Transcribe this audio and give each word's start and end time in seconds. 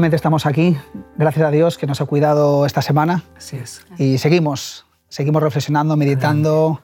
Nuevamente 0.00 0.16
estamos 0.16 0.46
aquí, 0.46 0.78
gracias 1.18 1.46
a 1.46 1.50
Dios 1.50 1.76
que 1.76 1.86
nos 1.86 2.00
ha 2.00 2.06
cuidado 2.06 2.64
esta 2.64 2.80
semana. 2.80 3.22
Así 3.36 3.56
es. 3.58 3.84
Y 3.98 4.16
seguimos, 4.16 4.86
seguimos 5.10 5.42
reflexionando, 5.42 5.94
meditando 5.94 6.80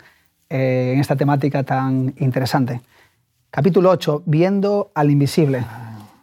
eh, 0.50 0.92
en 0.92 1.00
esta 1.00 1.16
temática 1.16 1.62
tan 1.62 2.12
interesante. 2.18 2.82
Capítulo 3.50 3.88
8, 3.88 4.24
Viendo 4.26 4.90
al 4.94 5.10
Invisible. 5.10 5.64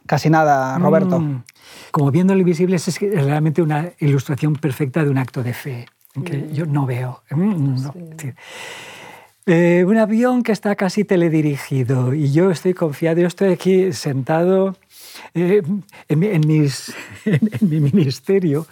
Casi 0.06 0.30
nada, 0.30 0.78
Roberto. 0.78 1.20
Mm. 1.20 1.44
Como 1.90 2.12
viendo 2.12 2.34
al 2.34 2.40
invisible 2.40 2.76
es 2.76 3.00
realmente 3.00 3.64
una 3.64 3.90
ilustración 3.98 4.54
perfecta 4.54 5.04
de 5.04 5.10
un 5.10 5.18
acto 5.18 5.42
de 5.42 5.54
fe, 5.56 5.88
que 6.24 6.54
yo 6.54 6.68
no 6.68 6.86
veo. 6.86 7.24
Mm, 7.32 7.82
no. 7.82 7.94
Sí. 8.20 8.34
Eh, 9.48 9.84
un 9.88 9.98
avión 9.98 10.44
que 10.44 10.52
está 10.52 10.76
casi 10.76 11.04
teledirigido 11.06 12.14
y 12.14 12.32
yo 12.32 12.52
estoy 12.52 12.76
confiado, 12.76 13.20
yo 13.20 13.28
estoy 13.28 13.52
aquí 13.52 13.92
sentado 13.94 14.76
eh, 15.34 15.62
en, 16.10 16.24
en, 16.24 16.48
mis, 16.48 16.94
en, 17.26 17.70
mi 17.70 17.80
ministerio, 17.80 18.68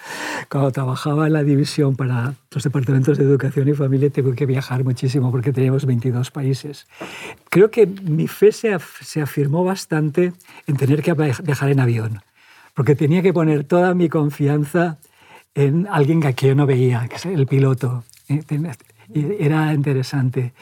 cuando 0.50 0.72
trabajaba 0.72 1.28
en 1.28 1.34
la 1.34 1.44
división 1.44 1.96
para 1.96 2.36
los 2.52 2.64
departamentos 2.64 3.18
de 3.18 3.24
educación 3.24 3.68
y 3.70 3.74
familia, 3.74 4.10
tengo 4.10 4.34
que 4.34 4.46
viajar 4.46 4.84
muchísimo 4.84 5.32
porque 5.32 5.54
teníamos 5.54 5.86
22 5.86 6.32
países. 6.32 6.88
Creo 7.50 7.72
que 7.72 7.88
mi 7.88 8.28
fe 8.28 8.52
se, 8.52 8.78
se 9.02 9.22
afirmó 9.22 9.64
bastante 9.64 10.34
en 10.68 10.78
tener 10.78 11.02
que 11.02 11.14
viajar 11.14 11.70
en 11.70 11.80
avión, 11.80 12.22
porque 12.74 12.96
tenía 12.96 13.22
que 13.22 13.34
poner 13.34 13.64
toda 13.64 13.94
mi 13.94 14.10
confianza 14.10 14.98
en 15.56 15.88
alguien 15.92 16.22
que 16.22 16.48
yo 16.48 16.56
no 16.56 16.66
veía, 16.66 17.08
que 17.08 17.16
es 17.16 17.26
el 17.26 17.48
piloto. 17.48 18.04
Eh, 18.30 18.44
era 19.40 19.74
interesante. 19.74 20.54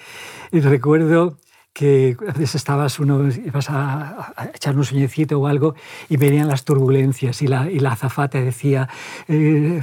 Y 0.51 0.59
recuerdo 0.61 1.37
que 1.73 2.17
a 2.27 2.31
veces 2.31 2.55
estabas 2.55 2.99
uno, 2.99 3.29
ibas 3.29 3.69
a, 3.69 4.33
a, 4.35 4.45
echar 4.53 4.75
un 4.75 4.83
sueñecito 4.83 5.39
o 5.39 5.47
algo 5.47 5.75
y 6.09 6.17
venían 6.17 6.47
las 6.47 6.65
turbulencias 6.65 7.41
y 7.41 7.47
la, 7.47 7.71
y 7.71 7.79
la 7.79 7.93
azafata 7.93 8.41
decía, 8.41 8.89
eh, 9.27 9.81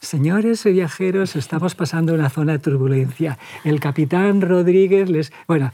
señores 0.00 0.64
viajeros, 0.64 1.36
estamos 1.36 1.74
pasando 1.74 2.14
una 2.14 2.30
zona 2.30 2.52
de 2.52 2.58
turbulencia. 2.60 3.38
El 3.64 3.80
capitán 3.80 4.40
Rodríguez 4.40 5.10
les... 5.10 5.32
Bueno, 5.46 5.72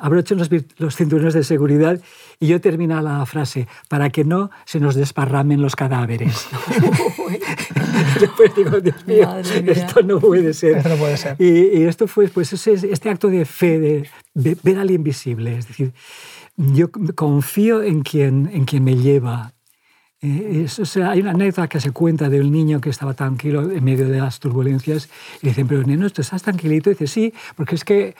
abrocho 0.00 0.34
los, 0.34 0.50
los 0.76 0.96
cinturones 0.96 1.34
de 1.34 1.44
seguridad 1.44 2.00
y 2.40 2.46
yo 2.46 2.60
termino 2.60 3.00
la 3.02 3.26
frase, 3.26 3.66
para 3.88 4.10
que 4.10 4.24
no 4.24 4.50
se 4.64 4.78
nos 4.78 4.94
desparramen 4.94 5.60
los 5.60 5.74
cadáveres. 5.74 6.46
Después 8.20 8.54
digo, 8.54 8.80
Dios 8.80 9.06
mío, 9.06 9.28
esto 9.38 10.02
no 10.02 10.20
puede 10.20 10.54
ser. 10.54 10.78
Esto 10.78 10.88
no 10.88 10.96
puede 10.96 11.16
ser. 11.16 11.36
Y, 11.38 11.78
y 11.78 11.82
esto 11.84 12.06
fue 12.06 12.28
pues, 12.28 12.52
ese, 12.52 12.74
este 12.74 13.10
acto 13.10 13.28
de 13.28 13.44
fe, 13.44 13.78
de 13.78 14.08
ver 14.38 14.78
al 14.78 14.90
invisible. 14.90 15.58
Es 15.58 15.68
decir, 15.68 15.92
yo 16.56 16.90
confío 17.14 17.82
en 17.82 18.02
quien, 18.02 18.50
en 18.52 18.64
quien 18.64 18.84
me 18.84 18.96
lleva. 18.96 19.52
Eh, 20.20 20.62
es, 20.64 20.78
o 20.78 20.86
sea, 20.86 21.10
hay 21.10 21.20
una 21.20 21.30
anécdota 21.30 21.68
que 21.68 21.80
se 21.80 21.92
cuenta 21.92 22.28
de 22.28 22.40
un 22.40 22.50
niño 22.50 22.80
que 22.80 22.90
estaba 22.90 23.14
tranquilo 23.14 23.70
en 23.70 23.84
medio 23.84 24.08
de 24.08 24.18
las 24.18 24.40
turbulencias 24.40 25.08
y 25.42 25.48
dicen, 25.48 25.68
pero 25.68 25.82
neno, 25.84 26.10
¿tú 26.10 26.22
estás 26.22 26.42
tranquilito? 26.42 26.90
Y 26.90 26.94
dice, 26.94 27.06
sí, 27.06 27.34
porque 27.56 27.76
es 27.76 27.84
que 27.84 28.16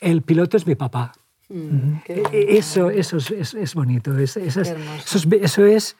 el 0.00 0.22
piloto 0.22 0.56
es 0.56 0.66
mi 0.66 0.74
papá. 0.74 1.12
Mm, 1.48 1.96
eso, 2.32 2.90
eso 2.90 3.16
es, 3.16 3.30
es, 3.30 3.54
es 3.54 3.74
bonito. 3.74 4.16
Es, 4.16 4.36
eso, 4.36 4.60
es, 4.60 4.74
eso 5.42 5.66
es 5.66 5.96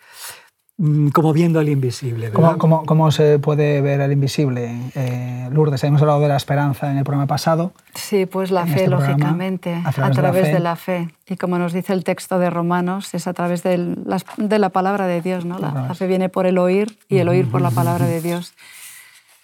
como 1.13 1.33
viendo 1.33 1.61
al 1.61 1.69
invisible. 1.69 2.31
¿Cómo, 2.31 2.59
cómo, 2.59 2.85
cómo 2.85 3.11
se 3.13 3.39
puede 3.39 3.81
ver 3.81 4.01
al 4.01 4.11
invisible? 4.11 4.77
Eh, 4.95 5.49
Lourdes, 5.53 5.85
hemos 5.85 6.01
hablado 6.01 6.21
de 6.21 6.29
la 6.29 6.37
esperanza 6.37 6.91
en 6.91 6.99
el 6.99 7.05
programa 7.05 7.27
pasado. 7.27 7.73
Sí, 7.95 8.27
pues 8.27 8.51
la 8.51 8.67
fe, 8.67 8.85
este 8.85 8.89
lógicamente, 8.89 9.81
a 9.85 9.93
través, 9.93 10.19
a 10.19 10.21
través 10.21 10.47
de, 10.53 10.59
la 10.61 10.75
fe. 10.77 10.93
de, 10.93 11.01
la 11.01 11.07
fe. 11.07 11.15
Y 11.29 11.37
como 11.37 11.59
nos 11.59 11.73
dice 11.73 11.93
el 11.93 12.03
texto 12.03 12.39
de 12.39 12.51
Romanos, 12.51 13.15
es 13.15 13.27
a 13.29 13.33
través 13.33 13.63
de 13.63 13.79
la, 13.79 14.19
de 14.37 14.59
la 14.59 14.71
palabra 14.71 15.07
de 15.07 15.21
Dios. 15.21 15.45
¿no? 15.45 15.59
La, 15.59 15.73
la, 15.73 15.95
fe 15.95 16.07
viene 16.09 16.29
por 16.29 16.47
el 16.47 16.59
oír 16.59 16.99
y 17.09 17.19
el 17.19 17.29
oír 17.29 17.49
por 17.49 17.61
la 17.61 17.71
palabra 17.71 18.07
de 18.07 18.21
Dios. 18.21 18.55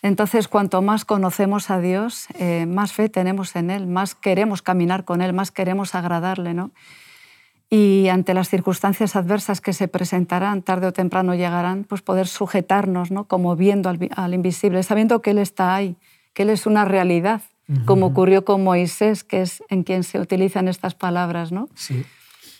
Entonces, 0.02 0.48
cuanto 0.48 0.82
más 0.82 1.04
conocemos 1.04 1.70
a 1.70 1.80
Dios, 1.80 2.26
eh, 2.38 2.66
más 2.66 2.92
fe 2.92 3.08
tenemos 3.08 3.54
en 3.56 3.70
Él, 3.70 3.86
más 3.86 4.14
queremos 4.14 4.62
caminar 4.62 5.04
con 5.04 5.22
Él, 5.22 5.32
más 5.32 5.50
queremos 5.50 5.94
agradarle. 5.94 6.54
¿no? 6.54 6.70
Y 7.70 8.08
ante 8.08 8.32
las 8.32 8.48
circunstancias 8.48 9.14
adversas 9.14 9.60
que 9.60 9.72
se 9.72 9.88
presentarán, 9.88 10.62
tarde 10.62 10.86
o 10.86 10.92
temprano 10.92 11.34
llegarán, 11.34 11.84
pues 11.84 12.00
poder 12.00 12.26
sujetarnos, 12.26 13.10
¿no? 13.10 13.24
como 13.24 13.56
viendo 13.56 13.90
al, 13.90 14.08
al 14.16 14.34
invisible, 14.34 14.82
sabiendo 14.82 15.20
que 15.20 15.30
Él 15.30 15.38
está 15.38 15.74
ahí, 15.74 15.96
que 16.32 16.44
Él 16.44 16.50
es 16.50 16.66
una 16.66 16.86
realidad, 16.86 17.42
uh 17.68 17.72
-huh. 17.72 17.84
como 17.84 18.06
ocurrió 18.06 18.44
con 18.44 18.64
Moisés, 18.64 19.22
que 19.22 19.42
es 19.42 19.62
en 19.68 19.82
quien 19.82 20.02
se 20.02 20.18
utilizan 20.18 20.66
estas 20.66 20.94
palabras. 20.94 21.52
¿no? 21.52 21.68
Sí. 21.74 22.04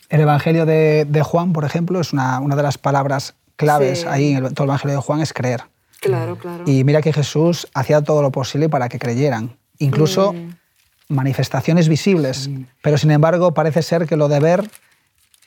El 0.09 0.21
Evangelio 0.21 0.67
de, 0.67 1.05
de, 1.05 1.23
Juan, 1.23 1.53
por 1.53 1.65
ejemplo, 1.65 1.99
es 1.99 2.13
una, 2.13 2.39
una 2.39 2.55
de 2.55 2.63
las 2.63 2.77
palabras 2.77 3.33
claves 3.55 4.01
sí. 4.01 4.07
ahí 4.07 4.33
en 4.33 4.45
el, 4.45 4.53
todo 4.53 4.65
el 4.65 4.69
Evangelio 4.69 4.97
de 4.97 5.01
Juan, 5.01 5.21
es 5.21 5.33
creer. 5.33 5.63
Claro, 5.99 6.37
claro. 6.37 6.63
Y 6.65 6.83
mira 6.83 7.01
que 7.01 7.11
Jesús 7.11 7.67
hacía 7.73 8.01
todo 8.01 8.21
lo 8.21 8.31
posible 8.31 8.69
para 8.69 8.89
que 8.89 8.99
creyeran, 8.99 9.57
incluso 9.79 10.33
mm. 10.33 11.13
manifestaciones 11.13 11.89
visibles, 11.89 12.47
mm. 12.47 12.63
pero 12.81 12.97
sin 12.97 13.11
embargo 13.11 13.53
parece 13.53 13.81
ser 13.81 14.05
que 14.05 14.15
lo 14.15 14.29
de 14.29 14.39
ver 14.39 14.69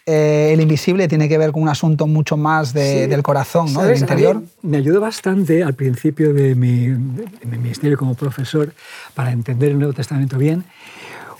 eh, 0.04 0.50
el 0.52 0.60
invisible 0.60 1.06
tiene 1.06 1.28
que 1.28 1.38
ver 1.38 1.52
con 1.52 1.62
un 1.62 1.68
asunto 1.68 2.06
mucho 2.06 2.36
más 2.36 2.72
de, 2.72 3.04
sí. 3.04 3.06
del 3.08 3.22
corazón, 3.22 3.72
¿no? 3.72 3.82
del 3.82 3.98
interior. 3.98 4.42
Me 4.62 4.78
ayudó 4.78 5.00
bastante 5.00 5.62
al 5.62 5.74
principio 5.74 6.34
de 6.34 6.54
mi, 6.54 6.88
de 6.88 7.46
mi, 7.46 7.58
ministerio 7.58 7.96
como 7.96 8.14
profesor 8.14 8.72
para 9.14 9.30
entender 9.30 9.70
el 9.70 9.78
Nuevo 9.78 9.92
Testamento 9.92 10.38
bien. 10.38 10.64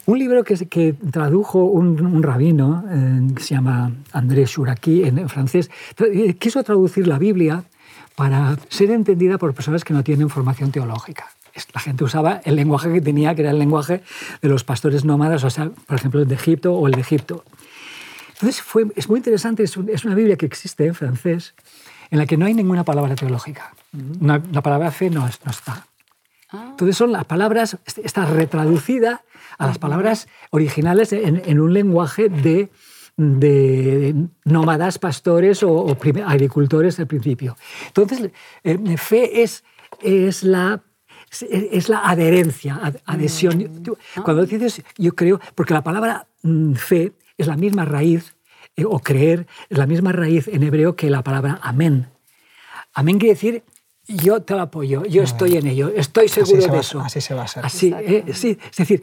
Un 0.06 0.18
libro 0.18 0.44
que, 0.44 0.54
que 0.66 0.94
tradujo 1.10 1.64
un, 1.64 2.04
un 2.04 2.22
rabino 2.22 2.84
eh, 2.88 3.34
que 3.34 3.42
se 3.42 3.54
llama 3.54 3.92
André 4.12 4.44
Chouraqui 4.44 5.04
en, 5.04 5.18
en 5.18 5.28
francés, 5.28 5.70
tra 5.96 6.06
eh, 6.06 6.34
quiso 6.34 6.62
traducir 6.62 7.06
la 7.06 7.18
Biblia 7.18 7.64
para 8.14 8.56
ser 8.68 8.90
entendida 8.90 9.38
por 9.38 9.54
personas 9.54 9.84
que 9.84 9.94
no 9.94 10.04
tienen 10.04 10.28
formación 10.28 10.70
teológica 10.70 11.26
la 11.74 11.80
gente 11.80 12.04
usaba 12.04 12.40
el 12.44 12.56
lenguaje 12.56 12.92
que 12.92 13.00
tenía, 13.00 13.34
que 13.34 13.42
era 13.42 13.50
el 13.50 13.58
lenguaje 13.58 14.02
de 14.40 14.48
los 14.48 14.64
pastores 14.64 15.04
nómadas, 15.04 15.44
o 15.44 15.50
sea, 15.50 15.70
por 15.86 15.96
ejemplo, 15.96 16.20
el 16.20 16.28
de 16.28 16.34
Egipto 16.34 16.74
o 16.74 16.86
el 16.86 16.94
de 16.94 17.00
Egipto. 17.00 17.44
Entonces 18.32 18.60
fue, 18.62 18.86
es 18.96 19.08
muy 19.08 19.18
interesante, 19.18 19.62
es, 19.62 19.76
un, 19.76 19.88
es, 19.88 20.04
una 20.04 20.14
Biblia 20.14 20.36
que 20.36 20.46
existe 20.46 20.86
en 20.86 20.94
francés, 20.94 21.54
en 22.10 22.18
la 22.18 22.26
que 22.26 22.36
no 22.36 22.46
hay 22.46 22.54
ninguna 22.54 22.84
palabra 22.84 23.14
teológica. 23.14 23.74
Una, 24.20 24.42
la 24.52 24.62
palabra 24.62 24.90
fe 24.90 25.10
no, 25.10 25.20
no 25.20 25.26
está. 25.26 25.86
Entonces 26.52 26.96
son 26.96 27.12
las 27.12 27.24
palabras, 27.24 27.78
está 28.02 28.26
retraducida 28.26 29.22
a 29.58 29.66
las 29.66 29.78
palabras 29.78 30.28
originales 30.50 31.12
en, 31.12 31.42
en 31.44 31.60
un 31.60 31.72
lenguaje 31.72 32.28
de, 32.28 32.70
de 33.16 34.14
nómadas, 34.44 34.98
pastores 34.98 35.62
o, 35.62 35.72
o 35.72 35.96
agricultores 36.26 36.96
del 36.96 37.06
principio. 37.06 37.56
Entonces, 37.86 38.30
eh, 38.64 38.96
fe 38.96 39.42
es, 39.42 39.64
es 40.02 40.42
la 40.42 40.82
es 41.40 41.88
la 41.88 42.06
adherencia, 42.06 42.78
adhesión. 43.06 43.58
Mm. 43.58 44.20
Cuando 44.22 44.44
dices 44.44 44.82
yo 44.98 45.14
creo, 45.14 45.40
porque 45.54 45.72
la 45.72 45.82
palabra 45.82 46.26
mm, 46.42 46.74
fe 46.74 47.12
es 47.38 47.46
la 47.46 47.56
misma 47.56 47.84
raíz, 47.84 48.36
eh, 48.76 48.84
o 48.84 48.98
creer, 49.00 49.46
es 49.68 49.78
la 49.78 49.86
misma 49.86 50.12
raíz 50.12 50.48
en 50.48 50.62
hebreo 50.62 50.96
que 50.96 51.10
la 51.10 51.22
palabra 51.22 51.58
amén. 51.62 52.08
Amén 52.94 53.18
quiere 53.18 53.34
decir 53.34 53.64
yo 54.06 54.42
te 54.42 54.54
lo 54.54 54.62
apoyo, 54.62 55.04
yo 55.04 55.22
estoy 55.22 55.56
en 55.56 55.66
ello, 55.66 55.92
estoy 55.94 56.28
seguro 56.28 56.66
de 56.66 56.78
eso. 56.78 57.00
Así 57.00 57.20
se 57.20 57.34
va 57.34 57.44
a 57.44 57.48
ser. 57.48 57.64
Así, 57.64 57.94
eh, 57.96 58.24
sí, 58.32 58.58
es 58.70 58.76
decir, 58.76 59.02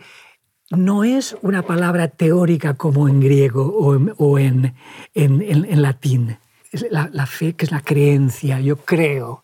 no 0.72 1.04
es 1.04 1.38
una 1.42 1.64
palabra 1.64 2.10
teórica 2.10 2.76
como 2.76 3.08
en 3.08 3.20
griego 3.20 3.66
o 3.66 3.96
en, 3.96 4.14
o 4.18 4.40
en, 4.40 4.76
en, 5.14 5.42
en 5.42 5.82
latín. 5.82 6.38
Es 6.72 6.86
la, 6.92 7.10
la, 7.12 7.26
fe, 7.26 7.54
que 7.54 7.66
es 7.66 7.72
la 7.72 7.82
creencia, 7.82 8.60
yo 8.60 8.78
creo. 8.78 9.44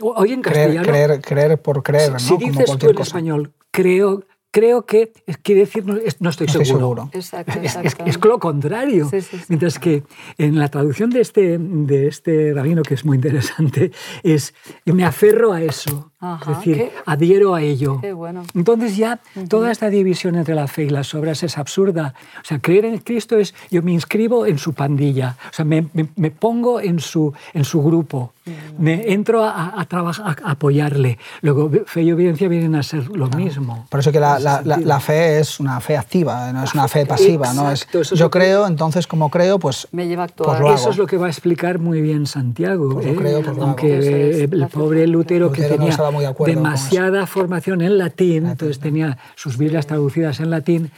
Hoy 0.00 0.32
en 0.32 0.42
creer, 0.42 0.74
castellano... 0.74 0.88
Creer, 0.88 1.20
creer 1.20 1.60
por 1.60 1.82
creer, 1.82 2.18
si, 2.20 2.32
¿no? 2.32 2.38
Si 2.38 2.44
dices 2.44 2.66
como 2.66 2.78
tú 2.78 2.88
en 2.88 2.94
cosa. 2.94 3.08
español, 3.08 3.52
creo, 3.70 4.24
creo 4.50 4.86
que 4.86 5.12
quiere 5.42 5.62
decir 5.62 5.84
no, 5.84 5.94
no 5.94 6.30
estoy, 6.30 6.46
estoy 6.46 6.64
seguro. 6.64 6.64
seguro. 6.64 7.10
Exacto, 7.12 7.58
es, 7.62 7.76
es, 7.76 7.96
es, 8.04 8.24
lo 8.24 8.38
contrario. 8.38 9.08
Sí, 9.10 9.20
sí, 9.20 9.38
sí. 9.38 9.44
Mientras 9.48 9.78
que 9.78 10.02
en 10.36 10.58
la 10.58 10.68
traducción 10.68 11.10
de 11.10 11.20
este, 11.20 11.58
de 11.58 12.08
este 12.08 12.52
rabino, 12.54 12.82
que 12.82 12.94
es 12.94 13.04
muy 13.04 13.16
interesante, 13.16 13.92
es 14.22 14.54
yo 14.84 14.94
me 14.94 15.04
aferro 15.04 15.52
a 15.52 15.62
eso. 15.62 16.12
Ajá, 16.20 16.50
es 16.50 16.58
decir, 16.58 16.76
qué, 16.76 16.92
adhiero 17.06 17.54
a 17.54 17.62
ello. 17.62 18.00
Qué 18.00 18.12
bueno. 18.12 18.42
Entonces 18.52 18.96
ya 18.96 19.20
uh 19.36 19.40
-huh. 19.40 19.48
toda 19.48 19.70
esta 19.70 19.88
división 19.88 20.34
entre 20.34 20.56
la 20.56 20.66
fe 20.66 20.84
y 20.84 20.90
las 20.90 21.14
obras 21.14 21.44
es 21.44 21.56
absurda. 21.58 22.14
O 22.42 22.44
sea, 22.44 22.58
creer 22.58 22.86
en 22.86 22.98
Cristo 22.98 23.36
es 23.36 23.54
yo 23.70 23.82
me 23.82 23.92
inscribo 23.92 24.44
en 24.44 24.58
su 24.58 24.72
pandilla, 24.72 25.36
o 25.48 25.52
sea, 25.52 25.64
me, 25.64 25.86
me, 25.92 26.08
me 26.16 26.30
pongo 26.32 26.80
en 26.80 26.98
su, 26.98 27.32
en 27.54 27.64
su 27.64 27.82
grupo, 27.84 28.32
uh 28.46 28.50
-huh. 28.50 28.78
me 28.78 29.12
entro 29.12 29.44
a, 29.44 29.80
a, 29.80 29.84
trabajar, 29.84 30.36
a 30.42 30.50
apoyarle. 30.50 31.18
Luego, 31.42 31.70
fe 31.86 32.02
y 32.02 32.10
obediencia 32.10 32.48
vienen 32.48 32.74
a 32.74 32.82
ser 32.82 33.06
lo 33.08 33.28
claro. 33.28 33.44
mismo. 33.44 33.86
Por 33.88 34.00
eso 34.00 34.10
que 34.10 34.18
la, 34.18 34.40
la, 34.40 34.60
la, 34.64 34.78
la, 34.78 34.98
fe 34.98 35.38
es 35.38 35.60
una 35.60 35.78
fe 35.80 35.96
activa, 35.96 36.52
no 36.52 36.64
es 36.64 36.74
una 36.74 36.88
fe 36.88 37.06
pasiva. 37.06 37.46
Exacto, 37.46 37.98
¿no? 37.98 38.02
Es, 38.02 38.10
yo 38.10 38.28
creo, 38.28 38.66
entonces 38.66 39.06
como 39.06 39.30
creo, 39.30 39.60
pues, 39.60 39.86
me 39.92 40.08
lleva 40.08 40.22
a 40.22 40.26
actuar. 40.26 40.60
Pues 40.60 40.80
eso 40.80 40.90
es 40.90 40.96
lo 40.96 41.06
que 41.06 41.16
va 41.16 41.26
a 41.26 41.30
explicar 41.30 41.78
muy 41.78 42.00
bien 42.00 42.26
Santiago. 42.26 42.94
Pues 42.94 43.06
¿eh? 43.06 43.14
creo, 43.16 43.42
pues 43.42 43.56
Aunque 43.58 44.44
el 44.44 44.66
pobre 44.66 45.06
Lutero, 45.06 45.46
Lutero 45.46 45.52
que 45.52 45.62
tenía 45.62 45.92
estaba 46.08 46.16
muy 46.16 46.24
de 46.24 46.30
acuerdo. 46.30 46.54
Demasiada 46.54 47.26
formación 47.26 47.82
en 47.82 47.98
latín, 47.98 48.46
entonces 48.46 48.78
tenía 48.78 49.18
sus 49.34 49.58
Biblias 49.58 49.86
traducidas 49.86 50.40
en 50.40 50.50
latín. 50.50 50.90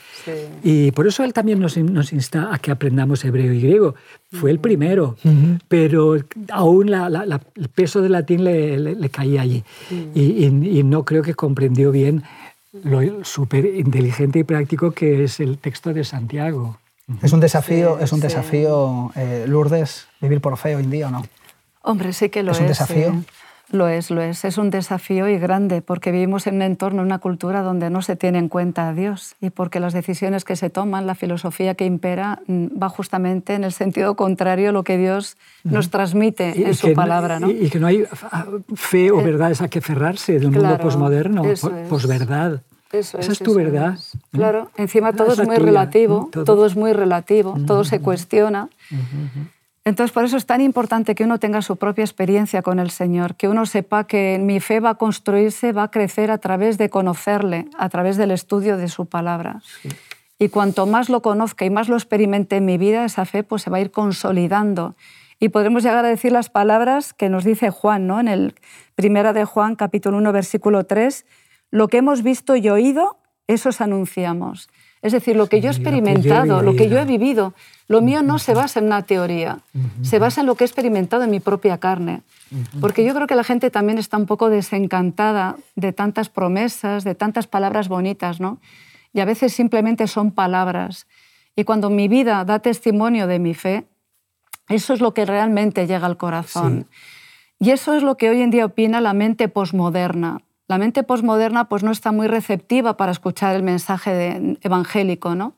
Y 0.62 0.92
por 0.92 1.06
eso 1.06 1.24
él 1.24 1.32
también 1.32 1.60
nos, 1.60 1.76
nos, 1.76 2.12
insta 2.12 2.52
a 2.52 2.58
que 2.58 2.70
aprendamos 2.70 3.24
hebreo 3.24 3.52
y 3.52 3.60
griego. 3.60 3.94
Fue 4.32 4.50
el 4.50 4.58
primero, 4.58 5.16
pero 5.68 6.16
aún 6.50 6.92
el 6.92 7.68
peso 7.68 8.00
del 8.00 8.12
latín 8.12 8.44
le, 8.44 9.10
caía 9.10 9.42
allí. 9.42 9.64
y, 10.14 10.46
y 10.46 10.82
no 10.84 11.04
creo 11.04 11.22
que 11.22 11.34
comprendió 11.34 11.90
bien 11.90 12.22
lo 12.72 13.24
súper 13.24 13.66
inteligente 13.66 14.38
y 14.38 14.44
práctico 14.44 14.92
que 14.92 15.24
es 15.24 15.40
el 15.40 15.58
texto 15.58 15.92
de 15.92 16.04
Santiago. 16.04 16.78
Es 17.22 17.32
un 17.32 17.40
desafío, 17.40 17.98
es 17.98 18.12
un 18.12 18.20
desafío 18.20 19.10
eh, 19.16 19.44
Lourdes, 19.48 20.06
vivir 20.20 20.40
por 20.40 20.56
fe 20.56 20.76
hoy 20.76 20.84
en 20.84 20.90
día, 20.90 21.08
¿o 21.08 21.10
no? 21.10 21.24
Hombre, 21.82 22.12
sí 22.12 22.28
que 22.28 22.44
lo 22.44 22.52
es. 22.52 22.58
¿Es 22.58 22.62
un 22.62 22.68
desafío? 22.68 23.24
Lo 23.72 23.88
es, 23.88 24.10
lo 24.10 24.20
es. 24.20 24.44
Es 24.44 24.58
un 24.58 24.70
desafío 24.70 25.28
y 25.28 25.38
grande 25.38 25.80
porque 25.80 26.10
vivimos 26.10 26.46
en 26.46 26.56
un 26.56 26.62
entorno, 26.62 27.02
en 27.02 27.06
una 27.06 27.18
cultura 27.18 27.62
donde 27.62 27.88
no 27.88 28.02
se 28.02 28.16
tiene 28.16 28.38
en 28.38 28.48
cuenta 28.48 28.88
a 28.88 28.94
Dios 28.94 29.36
y 29.40 29.50
porque 29.50 29.78
las 29.78 29.92
decisiones 29.92 30.44
que 30.44 30.56
se 30.56 30.70
toman, 30.70 31.06
la 31.06 31.14
filosofía 31.14 31.74
que 31.74 31.84
impera, 31.84 32.40
mm, 32.46 32.66
va 32.82 32.88
justamente 32.88 33.54
en 33.54 33.64
el 33.64 33.72
sentido 33.72 34.16
contrario 34.16 34.70
a 34.70 34.72
lo 34.72 34.82
que 34.82 34.98
Dios 34.98 35.36
nos 35.62 35.90
transmite 35.90 36.66
en 36.66 36.74
su 36.74 36.92
palabra. 36.94 37.38
¿no? 37.38 37.50
Y, 37.50 37.70
que 37.70 37.78
no 37.78 37.86
hay 37.86 38.04
fe 38.74 39.12
o 39.12 39.20
eh, 39.20 39.24
verdades 39.24 39.62
a 39.62 39.68
que 39.68 39.80
cerrarse 39.80 40.38
de 40.38 40.46
un 40.46 40.54
mundo 40.54 40.78
posmoderno, 40.78 41.42
posverdad. 41.88 42.62
Esa 42.92 43.20
es 43.20 43.38
tu 43.38 43.54
verdad. 43.54 43.98
Claro, 44.32 44.70
encima 44.76 45.12
todo 45.12 45.32
es 45.32 45.46
muy 45.46 45.56
relativo, 45.56 46.28
todo. 46.32 46.66
es 46.66 46.74
muy 46.74 46.92
relativo, 46.92 47.56
todo 47.66 47.84
se 47.84 48.00
cuestiona. 48.00 48.68
Entonces, 49.84 50.12
por 50.12 50.24
eso 50.24 50.36
es 50.36 50.44
tan 50.44 50.60
importante 50.60 51.14
que 51.14 51.24
uno 51.24 51.38
tenga 51.38 51.62
su 51.62 51.76
propia 51.76 52.04
experiencia 52.04 52.60
con 52.60 52.78
el 52.78 52.90
Señor, 52.90 53.34
que 53.34 53.48
uno 53.48 53.64
sepa 53.64 54.06
que 54.06 54.38
mi 54.40 54.60
fe 54.60 54.78
va 54.78 54.90
a 54.90 54.94
construirse, 54.96 55.72
va 55.72 55.84
a 55.84 55.90
crecer 55.90 56.30
a 56.30 56.38
través 56.38 56.76
de 56.76 56.90
conocerle, 56.90 57.66
a 57.78 57.88
través 57.88 58.18
del 58.18 58.30
estudio 58.30 58.76
de 58.76 58.88
su 58.88 59.06
palabra. 59.06 59.62
Y 60.38 60.48
cuanto 60.50 60.86
más 60.86 61.08
lo 61.08 61.22
conozca 61.22 61.64
y 61.64 61.70
más 61.70 61.88
lo 61.88 61.96
experimente 61.96 62.56
en 62.56 62.66
mi 62.66 62.76
vida, 62.76 63.04
esa 63.04 63.24
fe 63.24 63.42
pues, 63.42 63.62
se 63.62 63.70
va 63.70 63.78
a 63.78 63.80
ir 63.80 63.90
consolidando. 63.90 64.96
Y 65.38 65.48
podremos 65.48 65.82
llegar 65.82 66.04
a 66.04 66.08
decir 66.08 66.32
las 66.32 66.50
palabras 66.50 67.14
que 67.14 67.30
nos 67.30 67.44
dice 67.44 67.70
Juan, 67.70 68.06
¿no? 68.06 68.20
en 68.20 68.28
el 68.28 68.54
primera 68.94 69.32
de 69.32 69.46
Juan, 69.46 69.76
capítulo 69.76 70.18
1, 70.18 70.32
versículo 70.32 70.84
3, 70.84 71.24
lo 71.70 71.88
que 71.88 71.96
hemos 71.96 72.22
visto 72.22 72.54
y 72.56 72.68
oído, 72.68 73.16
eso 73.46 73.70
os 73.70 73.80
anunciamos. 73.80 74.68
Es 75.02 75.12
decir, 75.12 75.36
lo 75.36 75.46
que 75.46 75.62
yo 75.62 75.70
he 75.70 75.72
experimentado, 75.72 76.60
lo 76.62 76.76
que 76.76 76.90
yo 76.90 76.98
he 76.98 77.06
vivido, 77.06 77.54
lo 77.90 78.02
mío 78.02 78.22
no 78.22 78.38
se 78.38 78.54
basa 78.54 78.78
en 78.78 78.86
una 78.86 79.02
teoría, 79.02 79.58
se 80.02 80.20
basa 80.20 80.42
en 80.42 80.46
lo 80.46 80.54
que 80.54 80.62
he 80.62 80.66
experimentado 80.68 81.24
en 81.24 81.30
mi 81.30 81.40
propia 81.40 81.78
carne. 81.78 82.22
Porque 82.80 83.04
yo 83.04 83.12
creo 83.14 83.26
que 83.26 83.34
la 83.34 83.42
gente 83.42 83.68
también 83.68 83.98
está 83.98 84.16
un 84.16 84.26
poco 84.26 84.48
desencantada 84.48 85.56
de 85.74 85.92
tantas 85.92 86.28
promesas, 86.28 87.02
de 87.02 87.16
tantas 87.16 87.48
palabras 87.48 87.88
bonitas, 87.88 88.38
¿no? 88.38 88.60
Y 89.12 89.18
a 89.18 89.24
veces 89.24 89.52
simplemente 89.52 90.06
son 90.06 90.30
palabras. 90.30 91.08
Y 91.56 91.64
cuando 91.64 91.90
mi 91.90 92.06
vida 92.06 92.44
da 92.44 92.60
testimonio 92.60 93.26
de 93.26 93.40
mi 93.40 93.54
fe, 93.54 93.88
eso 94.68 94.94
es 94.94 95.00
lo 95.00 95.12
que 95.12 95.26
realmente 95.26 95.88
llega 95.88 96.06
al 96.06 96.16
corazón. 96.16 96.86
Y 97.58 97.70
eso 97.70 97.94
es 97.94 98.04
lo 98.04 98.16
que 98.16 98.30
hoy 98.30 98.40
en 98.40 98.50
día 98.50 98.66
opina 98.66 99.00
la 99.00 99.14
mente 99.14 99.48
posmoderna. 99.48 100.42
La 100.68 100.78
mente 100.78 101.02
posmoderna 101.02 101.68
pues, 101.68 101.82
no 101.82 101.90
está 101.90 102.12
muy 102.12 102.28
receptiva 102.28 102.96
para 102.96 103.10
escuchar 103.10 103.56
el 103.56 103.64
mensaje 103.64 104.56
evangélico. 104.62 105.34
¿no? 105.34 105.56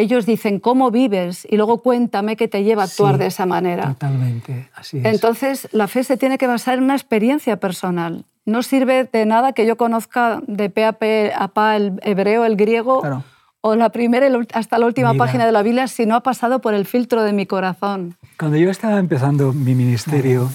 Ellos 0.00 0.24
dicen, 0.24 0.60
¿cómo 0.60 0.90
vives? 0.90 1.46
Y 1.50 1.58
luego 1.58 1.82
cuéntame 1.82 2.34
qué 2.36 2.48
te 2.48 2.64
lleva 2.64 2.84
a 2.84 2.86
actuar 2.86 3.18
de 3.18 3.26
esa 3.26 3.44
manera. 3.44 3.88
Totalmente, 3.88 4.70
así 4.74 4.96
es. 4.96 5.04
Entonces, 5.04 5.68
la 5.72 5.88
fe 5.88 6.04
se 6.04 6.16
tiene 6.16 6.38
que 6.38 6.46
basar 6.46 6.78
en 6.78 6.84
una 6.84 6.94
experiencia 6.94 7.58
personal. 7.58 8.24
No 8.46 8.62
sirve 8.62 9.04
de 9.04 9.26
nada 9.26 9.52
que 9.52 9.66
yo 9.66 9.76
conozca 9.76 10.40
de 10.46 10.70
pe 10.70 10.86
a, 10.86 10.92
pe 10.92 11.32
a 11.36 11.48
pa 11.48 11.76
el 11.76 12.00
hebreo, 12.02 12.46
el 12.46 12.56
griego, 12.56 13.02
o 13.60 13.76
la 13.76 13.90
primera 13.90 14.26
hasta 14.54 14.78
la 14.78 14.86
última 14.86 15.12
página 15.12 15.44
de 15.44 15.52
la 15.52 15.62
Biblia 15.62 15.86
si 15.86 16.06
no 16.06 16.14
ha 16.14 16.22
pasado 16.22 16.62
por 16.62 16.72
el 16.72 16.86
filtro 16.86 17.22
de 17.22 17.34
mi 17.34 17.44
corazón. 17.44 18.16
Cuando 18.38 18.56
yo 18.56 18.70
estaba 18.70 18.98
empezando 18.98 19.52
mi 19.52 19.74
ministerio, 19.74 20.50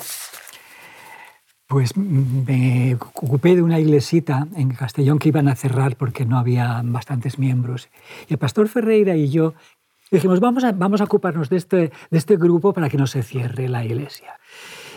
pues 1.76 1.98
me 1.98 2.96
ocupé 2.96 3.54
de 3.54 3.62
una 3.62 3.82
iglesita 3.82 4.48
en 4.56 4.70
Castellón 4.70 5.20
que 5.20 5.28
iban 5.28 5.50
a 5.50 5.58
cerrar 5.58 5.98
porque 5.98 6.26
no 6.26 6.38
había 6.38 6.82
bastantes 6.86 7.38
miembros. 7.38 7.90
Y 8.30 8.34
el 8.36 8.40
pastor 8.40 8.70
Ferreira 8.70 9.18
y 9.18 9.30
yo 9.30 9.56
dijimos, 10.10 10.40
vamos 10.40 10.64
a, 10.64 10.72
vamos 10.72 11.02
a 11.02 11.04
ocuparnos 11.04 11.50
de 11.50 11.58
este, 11.58 11.92
de 12.12 12.18
este 12.18 12.38
grupo 12.38 12.72
para 12.72 12.88
que 12.88 12.96
no 12.96 13.08
se 13.08 13.24
cierre 13.24 13.68
la 13.68 13.84
iglesia. 13.84 14.40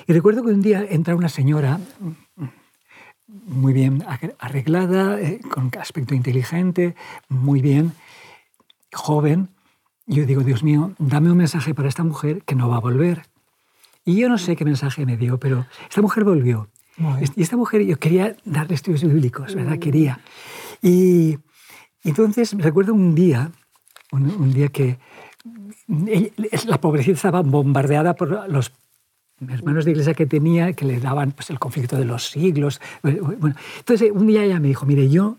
Y 0.07 0.13
recuerdo 0.13 0.45
que 0.45 0.53
un 0.53 0.63
día 0.63 0.87
entra 0.89 1.17
una 1.17 1.29
señora 1.29 1.81
muy 3.27 3.73
bien 3.73 4.05
arreglada, 4.39 5.21
eh, 5.21 5.41
con 5.51 5.73
aspecto 5.81 6.15
inteligente, 6.15 6.95
muy 7.29 7.61
bien, 7.61 7.91
joven. 8.93 9.49
Yo 10.07 10.25
digo, 10.27 10.45
Dios 10.45 10.63
mío, 10.63 10.93
dame 11.01 11.33
un 11.33 11.39
mensaje 11.39 11.75
para 11.75 11.89
esta 11.89 12.05
mujer 12.05 12.45
que 12.45 12.55
no 12.55 12.69
va 12.69 12.77
a 12.77 12.81
volver. 12.81 13.23
Y 14.05 14.17
yo 14.17 14.29
no 14.29 14.39
sé 14.39 14.57
qué 14.57 14.65
mensaje 14.65 15.05
me 15.05 15.17
dio, 15.17 15.39
pero 15.39 15.67
esta 15.89 16.01
mujer 16.03 16.25
volvió. 16.25 16.69
Y 17.37 17.43
esta 17.43 17.57
mujer, 17.57 17.83
yo 17.83 17.97
quería 17.99 18.37
darle 18.45 18.75
estudios 18.75 19.05
bíblicos, 19.05 19.55
¿verdad? 19.55 19.77
Mm. 19.77 19.81
Quería. 19.81 20.21
Y, 20.83 21.39
entonces 22.03 22.55
recuerdo 22.59 22.95
un 22.95 23.15
día, 23.15 23.53
un, 24.11 24.53
día 24.53 24.69
que 24.69 24.99
la 26.67 26.81
pobrecita 26.81 27.15
estaba 27.17 27.43
bombardeada 27.43 28.15
por 28.15 28.49
los 28.51 28.73
hermanos 29.49 29.85
de 29.85 29.93
iglesia 29.93 30.15
que 30.15 30.27
tenía, 30.27 30.73
que 30.73 30.85
le 30.85 30.99
daban 30.99 31.33
pues, 31.33 31.51
el 31.51 31.59
conflicto 31.59 31.97
de 31.97 32.05
los 32.05 32.31
siglos. 32.31 32.81
Bueno, 33.03 33.55
entonces 33.79 34.11
un 34.13 34.27
día 34.27 34.45
ella 34.45 34.59
me 34.59 34.69
dijo, 34.69 34.87
mire, 34.87 35.09
yo 35.09 35.37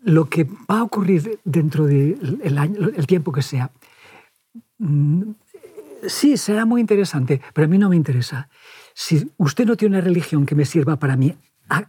lo 0.00 0.28
que 0.28 0.44
va 0.44 0.80
a 0.80 0.82
ocurrir 0.82 1.40
dentro 1.44 1.86
del 1.86 2.40
el 2.96 3.06
tiempo 3.06 3.32
que 3.32 3.42
sea, 3.42 3.70
mm, 4.78 5.22
sí, 6.06 6.36
será 6.36 6.64
muy 6.64 6.80
interesante, 6.80 7.40
pero 7.52 7.66
a 7.66 7.68
mí 7.68 7.78
no 7.78 7.88
me 7.88 7.96
interesa. 7.96 8.48
Si 8.94 9.30
usted 9.36 9.66
no 9.66 9.76
tiene 9.76 9.96
una 9.96 10.04
religión 10.04 10.46
que 10.46 10.54
me 10.54 10.64
sirva 10.64 10.98
para 10.98 11.16
mí, 11.16 11.36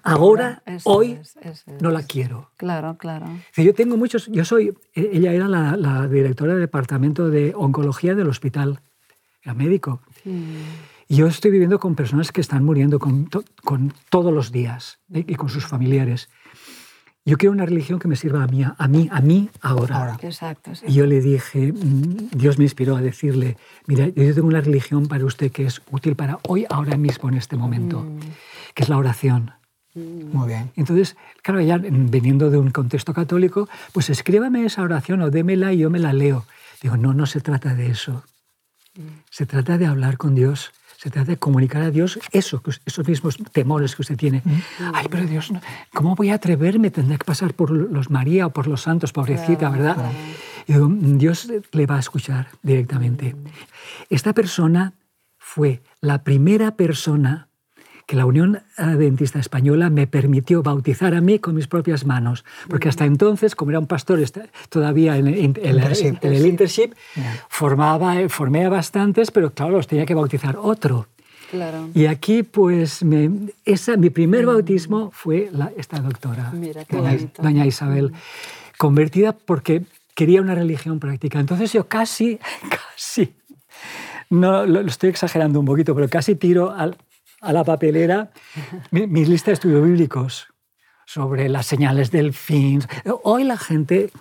ahora, 0.04 0.62
hoy, 0.84 1.20
no 1.80 1.92
la 1.92 2.04
quiero. 2.04 2.52
Claro, 2.58 2.98
claro. 2.98 3.26
Si 3.52 3.64
yo 3.64 3.74
tengo 3.74 3.98
muchos, 3.98 4.28
yo 4.28 4.46
soy, 4.46 4.74
e, 4.94 5.10
ella 5.14 5.34
era 5.34 5.48
la, 5.48 6.08
directora 6.08 6.54
del 6.54 6.62
departamento 6.62 7.30
de 7.30 7.54
oncología 7.56 8.16
del 8.16 8.28
hospital, 8.28 8.82
era 9.42 9.54
médico. 9.54 10.02
Y 10.26 11.16
yo 11.16 11.28
estoy 11.28 11.52
viviendo 11.52 11.80
con 11.80 11.96
personas 11.96 12.32
que 12.32 12.42
están 12.42 12.64
muriendo 12.64 13.00
con, 13.00 13.30
con 13.64 13.94
todos 14.10 14.34
los 14.34 14.52
días 14.52 15.00
¿eh? 15.14 15.26
y 15.28 15.36
con 15.36 15.50
sus 15.50 15.66
familiares. 15.66 16.30
Yo 17.30 17.38
quiero 17.38 17.54
una 17.54 17.68
religión 17.68 18.00
que 18.00 18.08
me 18.08 18.16
sirva 18.16 18.44
a 18.44 18.48
mí, 18.48 18.64
a 18.64 18.88
mí, 18.88 19.08
a 19.12 19.22
mí 19.22 19.52
ahora. 19.62 20.18
Exacto, 20.20 20.72
Y 20.88 20.94
yo 20.94 21.06
le 21.06 21.22
dije, 21.22 21.72
mm, 21.72 22.30
Dios 22.32 22.58
me 22.58 22.64
inspiró 22.64 22.96
a 22.96 23.02
decirle, 23.02 23.56
mira, 23.86 24.08
yo 24.08 24.34
tengo 24.34 24.48
una 24.48 24.62
religión 24.62 25.08
para 25.08 25.24
usted 25.26 25.52
que 25.52 25.68
es 25.68 25.80
útil 25.92 26.16
para 26.16 26.40
hoy, 26.48 26.66
ahora 26.72 26.98
mismo, 26.98 27.30
en 27.30 27.36
este 27.36 27.56
momento, 27.56 28.00
mm. 28.00 28.20
que 28.74 28.82
es 28.82 28.90
la 28.90 28.98
oración. 28.98 29.52
Mm. 29.94 30.36
Muy 30.36 30.48
bien. 30.48 30.72
Entonces, 30.76 31.18
claro, 31.44 31.62
ya 31.62 31.78
veniendo 31.78 32.50
de 32.50 32.58
un 32.58 32.72
contexto 32.72 33.14
católico, 33.14 33.70
pues 33.94 34.10
escríbame 34.10 34.66
esa 34.66 34.82
oración 34.82 35.22
o 35.22 35.30
démela 35.30 35.72
y 35.72 35.78
yo 35.78 35.92
me 35.92 36.00
la 36.00 36.14
leo. 36.14 36.48
Digo, 36.82 36.98
no, 36.98 37.14
no 37.14 37.28
se 37.28 37.42
trata 37.42 37.76
de 37.76 37.92
eso. 37.92 38.24
Se 39.30 39.46
trata 39.46 39.78
de 39.78 39.86
hablar 39.86 40.18
con 40.18 40.34
Dios 40.34 40.72
se 41.00 41.10
trata 41.10 41.32
de 41.32 41.38
comunicar 41.38 41.82
a 41.82 41.92
Dios 41.92 42.20
eso, 42.34 42.62
esos 42.86 43.08
mismos 43.08 43.38
temores 43.54 43.96
que 43.96 44.02
usted 44.02 44.18
tiene. 44.18 44.42
Mm. 44.44 44.60
Ay, 44.94 45.06
pero 45.10 45.26
Dios, 45.26 45.50
¿cómo 45.94 46.14
voy 46.14 46.30
a 46.30 46.34
atreverme? 46.34 46.92
Tendré 46.92 47.18
que 47.18 47.24
pasar 47.24 47.54
por 47.54 47.72
los 47.72 48.10
María 48.10 48.48
o 48.48 48.50
por 48.50 48.68
los 48.68 48.82
santos, 48.82 49.14
pobrecita, 49.14 49.70
¿verdad? 49.70 49.96
Y 50.68 50.74
Dios 51.16 51.50
le 51.72 51.86
va 51.86 51.96
a 51.96 52.00
escuchar 52.00 52.50
directamente. 52.64 53.34
Mm. 53.34 53.38
Esta 54.10 54.34
persona 54.34 54.92
fue 55.38 55.82
la 56.02 56.26
primera 56.26 56.76
persona 56.76 57.48
que 58.10 58.16
la 58.16 58.26
Unión 58.26 58.64
Adventista 58.76 59.38
Española 59.38 59.92
me 59.92 60.08
permitió 60.08 60.64
bautizar 60.64 61.14
a 61.14 61.22
mí 61.22 61.38
con 61.38 61.54
mis 61.54 61.68
propias 61.68 62.08
manos, 62.08 62.44
porque 62.68 62.90
hasta 62.90 63.06
entonces, 63.06 63.54
como 63.54 63.70
era 63.70 63.80
un 63.80 63.86
pastor 63.86 64.20
todavía 64.70 65.16
en, 65.16 65.28
el 65.28 66.46
internship, 66.48 66.96
formaba, 67.50 68.16
formé 68.28 68.66
a 68.66 68.70
bastantes, 68.70 69.30
pero 69.30 69.52
claro, 69.52 69.74
los 69.74 69.86
tenía 69.86 70.08
que 70.08 70.16
bautizar 70.16 70.58
otro. 70.60 71.06
Y 71.94 72.08
aquí, 72.08 72.42
pues, 72.42 73.06
esa, 73.64 73.96
mi 73.96 74.10
primer 74.10 74.44
mm. 74.44 74.48
bautismo 74.48 75.12
fue 75.14 75.52
esta 75.78 76.00
doctora, 76.00 76.52
doña, 77.38 77.68
Isabel, 77.68 78.12
convertida 78.80 79.34
porque 79.34 79.84
quería 80.16 80.42
una 80.42 80.56
religión 80.56 81.00
práctica. 81.00 81.40
Entonces 81.40 81.72
yo 81.74 81.88
casi, 81.88 82.40
casi, 82.96 83.36
no 84.32 84.66
lo 84.66 84.82
estoy 84.82 85.12
exagerando 85.12 85.60
un 85.60 85.68
poquito, 85.68 85.94
pero 85.94 86.10
casi 86.10 86.34
tiro 86.34 86.72
al, 86.72 86.98
a 87.42 87.54
la 87.54 87.64
papelera 87.64 88.32
mis 88.92 89.28
listas 89.30 89.48
de 89.48 89.54
estudios 89.54 89.84
bíblicos 89.84 90.48
sobre 91.06 91.50
las 91.50 91.66
señales 91.66 92.12
del 92.12 92.34
fin. 92.34 92.84
Hoy 93.24 93.44
la 93.44 93.58
gente, 93.58 94.12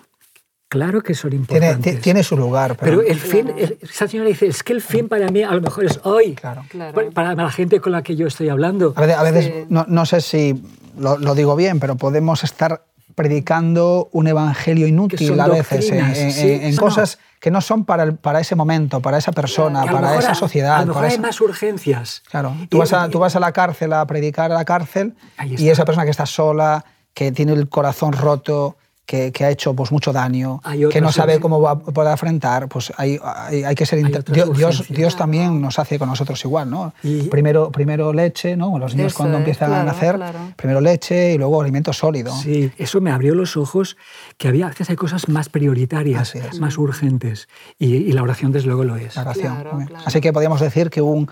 claro 0.68 1.02
que 1.02 1.14
son 1.14 1.34
importantes. 1.34 2.00
Tiene, 2.00 2.22
su 2.22 2.36
lugar. 2.36 2.78
Pero, 2.80 3.02
el 3.02 3.18
fin, 3.18 3.52
esa 3.82 4.08
señora 4.08 4.30
dice, 4.30 4.46
es 4.46 4.62
que 4.62 4.72
el 4.72 4.80
fin 4.80 5.06
para 5.06 5.28
mí 5.28 5.42
a 5.42 5.52
lo 5.52 5.60
mejor 5.60 5.84
es 5.84 6.00
hoy. 6.04 6.34
Claro. 6.34 6.64
Para, 7.12 7.34
la 7.34 7.50
gente 7.50 7.80
con 7.80 7.92
la 7.92 8.02
que 8.02 8.16
yo 8.16 8.26
estoy 8.26 8.48
hablando. 8.48 8.94
A 8.96 9.22
veces, 9.22 9.66
no, 9.68 9.84
no, 9.86 10.06
sé 10.06 10.22
si 10.22 10.62
lo, 10.98 11.34
digo 11.34 11.56
bien, 11.56 11.78
pero 11.78 11.96
podemos 11.96 12.42
estar 12.42 12.84
predicando 13.14 14.08
un 14.12 14.28
evangelio 14.28 14.86
inútil 14.86 15.38
a 15.40 15.48
veces 15.48 15.90
en, 15.90 16.76
cosas 16.76 17.18
que 17.40 17.50
no 17.50 17.60
son 17.60 17.84
para, 17.84 18.12
para 18.12 18.40
ese 18.40 18.54
momento, 18.54 19.00
para 19.00 19.18
esa 19.18 19.32
persona, 19.32 19.84
para 19.84 20.16
esa 20.16 20.34
sociedad. 20.34 20.76
A 20.76 20.80
lo 20.80 20.86
mejor 20.88 21.04
hay 21.04 21.18
más 21.18 21.40
urgencias. 21.40 22.22
Claro, 22.30 22.54
tú 22.68 22.78
vas, 22.78 22.92
a, 22.92 23.08
tú 23.08 23.18
vas 23.18 23.34
a 23.36 23.40
la 23.40 23.52
cárcel 23.52 23.92
a 23.92 24.06
predicar 24.06 24.50
a 24.52 24.54
la 24.54 24.64
cárcel 24.64 25.14
y 25.44 25.68
esa 25.68 25.84
persona 25.84 26.04
que 26.04 26.10
está 26.10 26.26
sola, 26.26 26.84
que 27.14 27.32
tiene 27.32 27.52
el 27.52 27.68
corazón 27.68 28.12
roto, 28.12 28.76
que, 29.08 29.32
ha 29.42 29.50
hecho 29.50 29.72
pues, 29.72 29.90
mucho 29.90 30.12
daño, 30.12 30.60
que 30.90 31.00
no 31.00 31.10
sabe 31.10 31.40
cómo 31.40 31.62
va 31.62 31.70
a 31.70 31.78
poder 31.78 32.12
afrontar, 32.12 32.68
pues 32.68 32.92
hay, 32.98 33.18
hay, 33.64 33.74
que 33.74 33.86
ser... 33.86 34.04
Dios, 34.52 34.86
Dios, 34.90 35.16
también 35.16 35.62
nos 35.62 35.78
hace 35.78 35.98
con 35.98 36.10
nosotros 36.10 36.44
igual, 36.44 36.68
¿no? 36.68 36.92
primero, 37.30 37.72
primero 37.72 38.12
leche, 38.12 38.54
¿no? 38.54 38.78
Los 38.78 38.94
niños 38.94 39.14
cuando 39.14 39.38
empiezan 39.38 39.72
a 39.72 39.82
nacer, 39.82 40.20
primero 40.56 40.82
leche 40.82 41.32
y 41.32 41.38
luego 41.38 41.62
alimento 41.62 41.94
sólido. 41.94 42.36
Sí, 42.36 42.70
eso 42.76 43.00
me 43.00 43.10
abrió 43.10 43.34
los 43.34 43.56
ojos, 43.56 43.96
que 44.36 44.48
había, 44.48 44.66
a 44.66 44.68
veces 44.68 44.90
hay 44.90 44.96
cosas 44.96 45.26
más 45.30 45.48
prioritarias, 45.48 46.34
más 46.60 46.76
urgentes, 46.76 47.48
y, 47.78 48.12
la 48.12 48.22
oración 48.22 48.52
desde 48.52 48.66
luego 48.66 48.84
lo 48.84 48.96
es. 48.96 49.16
La 49.16 49.22
oración. 49.22 49.88
Así 50.04 50.20
que 50.20 50.34
podríamos 50.34 50.60
decir 50.60 50.90
que 50.90 51.00
un, 51.00 51.30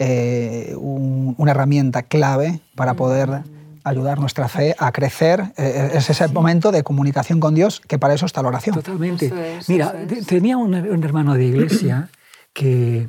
eh, 0.00 0.74
una 0.76 1.52
herramienta 1.52 2.02
clave 2.02 2.58
para 2.74 2.94
poder 2.94 3.42
ayudar 3.84 4.18
nuestra 4.18 4.48
fe 4.48 4.74
a 4.78 4.92
crecer. 4.92 5.52
Eh, 5.56 5.92
es 5.94 6.10
ese 6.10 6.28
momento 6.28 6.72
de 6.72 6.82
comunicación 6.82 7.40
con 7.40 7.54
Dios, 7.54 7.80
que 7.80 7.98
para 7.98 8.14
eso 8.14 8.26
está 8.26 8.42
la 8.42 8.48
oración. 8.48 8.76
Totalmente. 8.76 9.32
Mira, 9.68 9.94
tenía 10.26 10.56
un, 10.56 10.74
hermano 10.74 11.34
de 11.34 11.44
iglesia 11.44 12.08
que 12.52 13.08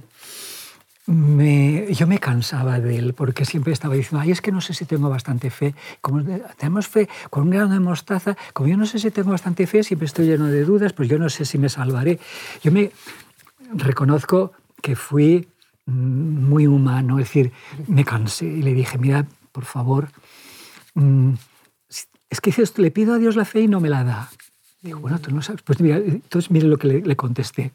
me, 1.06 1.94
yo 1.94 2.08
me 2.08 2.20
cansaba 2.20 2.80
de 2.80 2.98
él 2.98 3.14
porque 3.14 3.46
siempre 3.46 3.74
estaba 3.74 3.96
diciendo, 3.96 4.22
ay, 4.22 4.32
es 4.32 4.42
que 4.42 4.52
no 4.52 4.62
sé 4.62 4.74
si 4.74 4.86
tengo 4.86 5.10
bastante 5.10 5.50
fe. 5.50 5.76
Como 6.02 6.24
tenemos 6.58 6.88
fe 6.88 7.10
con 7.30 7.44
un 7.44 7.50
grano 7.50 7.74
de 7.74 7.80
mostaza, 7.80 8.36
como 8.54 8.70
yo 8.70 8.78
no 8.78 8.86
sé 8.86 9.00
si 9.00 9.12
tengo 9.12 9.32
bastante 9.32 9.68
fe, 9.68 9.84
siempre 9.84 10.06
estoy 10.06 10.28
lleno 10.28 10.46
de 10.46 10.64
dudas, 10.64 10.94
pues 10.94 11.10
yo 11.10 11.20
no 11.20 11.30
sé 11.30 11.46
si 11.46 11.58
me 11.58 11.70
salvaré. 11.70 12.20
Yo 12.64 12.72
me 12.72 12.92
reconozco 13.74 14.54
que 14.82 14.96
fui 14.96 15.48
mm, 15.86 16.50
muy 16.50 16.68
humano, 16.68 17.20
es 17.20 17.26
decir, 17.26 17.52
me 17.88 18.06
cansé 18.06 18.46
y 18.46 18.62
le 18.62 18.74
dije, 18.74 18.98
mira, 18.98 19.26
por 19.52 19.66
favor, 19.66 20.10
Mm, 20.96 21.34
es 22.30 22.42
que 22.42 22.50
dices, 22.50 22.78
le 22.80 22.92
pido 22.92 23.14
a 23.14 23.18
Dios 23.18 23.36
la 23.36 23.46
fe 23.46 23.62
y 23.62 23.68
no 23.68 23.80
me 23.80 23.90
la 23.90 24.04
da. 24.04 24.30
Digo, 24.82 25.00
bueno, 25.00 25.20
tú 25.20 25.34
no 25.34 25.42
sabes. 25.42 25.62
Pues 25.62 25.80
mira, 25.80 25.98
entonces 25.98 26.52
mire 26.52 26.68
lo 26.68 26.78
que 26.78 26.88
le, 26.88 27.16
contesté. 27.16 27.72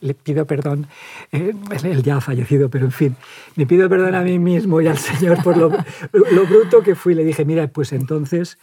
Le, 0.00 0.14
pido 0.14 0.46
perdón, 0.46 0.86
eh, 1.32 1.54
él 1.82 2.02
ya 2.02 2.16
ha 2.16 2.20
fallecido, 2.20 2.68
pero 2.68 2.86
en 2.86 2.92
fin, 2.92 3.16
me 3.56 3.66
pido 3.66 3.88
perdón 3.88 4.14
a 4.14 4.22
mí 4.22 4.38
mismo 4.38 4.80
y 4.80 4.86
al 4.86 4.98
Señor 4.98 5.42
por 5.42 5.56
lo, 5.56 5.70
lo 6.12 6.46
bruto 6.46 6.82
que 6.82 6.94
fui. 6.94 7.14
Le 7.14 7.24
dije, 7.24 7.44
mira, 7.44 7.66
pues 7.68 7.92
entonces, 7.92 8.58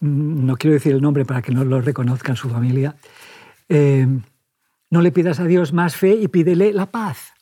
mm, 0.00 0.44
no 0.46 0.56
quiero 0.56 0.74
decir 0.74 0.92
el 0.92 1.02
nombre 1.02 1.24
para 1.24 1.42
que 1.42 1.52
no 1.52 1.64
lo 1.64 1.80
reconozcan 1.80 2.36
su 2.36 2.48
familia, 2.48 2.96
eh, 3.68 4.06
no 4.90 5.00
le 5.00 5.12
pidas 5.12 5.40
a 5.40 5.44
Dios 5.44 5.72
más 5.72 5.96
fe 5.96 6.14
y 6.14 6.28
pídele 6.28 6.72
la 6.72 6.86
paz. 6.86 7.34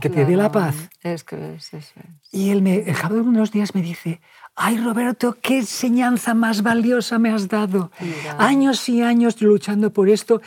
Que 0.00 0.08
te 0.08 0.24
dé 0.24 0.36
la 0.36 0.50
paz. 0.52 0.88
Es 1.02 1.24
que 1.24 1.56
es 1.56 1.74
eso. 1.74 2.00
Y 2.30 2.50
él, 2.50 2.62
me, 2.62 2.84
al 2.86 2.96
cabo 2.96 3.16
de 3.16 3.20
unos 3.22 3.50
días, 3.50 3.74
me 3.74 3.82
dice, 3.82 4.20
ay 4.56 4.78
Roberto, 4.78 5.36
qué 5.40 5.58
enseñanza 5.58 6.34
más 6.34 6.62
valiosa 6.62 7.18
me 7.18 7.30
has 7.30 7.48
dado. 7.48 7.90
Años 8.38 8.88
y 8.88 9.02
años 9.02 9.40
luchando 9.40 9.92
por 9.92 10.08
esto. 10.08 10.40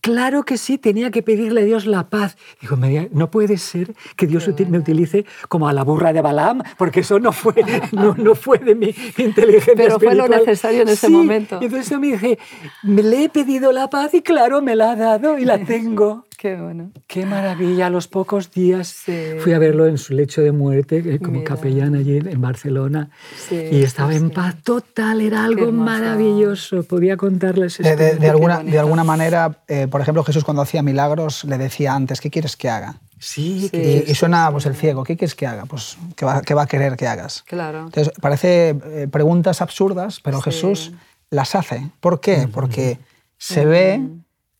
Claro 0.00 0.42
que 0.42 0.58
sí, 0.58 0.76
tenía 0.76 1.10
que 1.10 1.22
pedirle 1.22 1.62
a 1.62 1.64
Dios 1.64 1.86
la 1.86 2.10
paz. 2.10 2.36
Digo, 2.60 2.76
no 3.12 3.30
puede 3.30 3.56
ser 3.56 3.94
que 4.16 4.26
Dios 4.26 4.46
me 4.68 4.76
utilice 4.76 5.24
como 5.48 5.66
a 5.66 5.72
la 5.72 5.82
burra 5.82 6.12
de 6.12 6.20
Balaam, 6.20 6.62
porque 6.76 7.00
eso 7.00 7.18
no 7.18 7.32
fue, 7.32 7.54
no, 7.92 8.34
fue 8.34 8.58
de 8.58 8.74
mi 8.74 8.94
inteligencia 9.16 9.72
Pero 9.74 9.98
fue 9.98 10.14
lo 10.14 10.28
necesario 10.28 10.82
en 10.82 10.88
ese 10.90 11.08
momento. 11.08 11.58
Y 11.58 11.64
entonces 11.64 11.88
yo 11.88 11.98
me 11.98 12.08
dije, 12.08 12.38
me 12.82 13.02
le 13.02 13.24
he 13.24 13.28
pedido 13.30 13.72
la 13.72 13.88
paz 13.88 14.12
y 14.12 14.20
claro, 14.20 14.60
me 14.60 14.76
la 14.76 14.90
ha 14.90 14.96
dado 14.96 15.38
y 15.38 15.46
la 15.46 15.64
tengo. 15.64 16.26
Qué 16.44 16.56
bueno. 16.56 16.90
Qué 17.06 17.24
maravilla. 17.24 17.86
A 17.86 17.88
los 17.88 18.06
pocos 18.06 18.50
días 18.50 19.06
fui 19.42 19.54
a 19.54 19.58
verlo 19.58 19.86
en 19.86 19.96
su 19.96 20.12
lecho 20.12 20.42
de 20.42 20.52
muerte, 20.52 20.98
eh, 20.98 21.18
como 21.18 21.42
capellán 21.42 21.94
allí 21.94 22.18
en 22.18 22.38
Barcelona. 22.38 23.08
y 23.50 23.82
estaba 23.82 24.14
en 24.14 24.28
paz 24.28 24.56
total. 24.62 25.22
Era 25.22 25.42
algo 25.42 25.72
maravilloso. 25.72 26.82
Podía 26.82 27.16
contarles 27.16 27.78
de, 27.78 27.96
de, 27.96 28.28
alguna, 28.28 28.62
de 28.62 28.78
alguna 28.78 29.04
manera, 29.04 29.64
eh, 29.68 29.88
por 29.90 30.02
ejemplo, 30.02 30.22
Jesús 30.22 30.44
cuando 30.44 30.60
hacía 30.60 30.82
milagros 30.82 31.44
le 31.44 31.56
decía 31.56 31.94
antes, 31.94 32.20
¿qué 32.20 32.28
quieres 32.28 32.58
que 32.58 32.68
haga? 32.68 33.00
Sí, 33.18 33.70
y, 33.72 34.14
suena 34.14 34.50
pues, 34.50 34.66
el 34.66 34.74
ciego, 34.74 35.02
¿qué 35.02 35.16
quieres 35.16 35.34
que 35.34 35.46
haga? 35.46 35.64
Pues, 35.64 35.96
¿qué 36.14 36.26
va, 36.26 36.42
qué 36.42 36.52
va 36.52 36.64
a 36.64 36.66
querer 36.66 36.98
que 36.98 37.06
hagas? 37.06 37.42
Claro. 37.46 37.86
Entonces, 37.86 38.12
parece 38.20 38.76
eh, 38.84 39.08
preguntas 39.10 39.62
absurdas, 39.62 40.20
pero 40.22 40.42
Jesús 40.42 40.92
las 41.30 41.54
hace. 41.54 41.90
¿Por 42.00 42.20
qué? 42.20 42.50
Porque 42.52 42.98
se 43.38 43.64
ve 43.64 44.02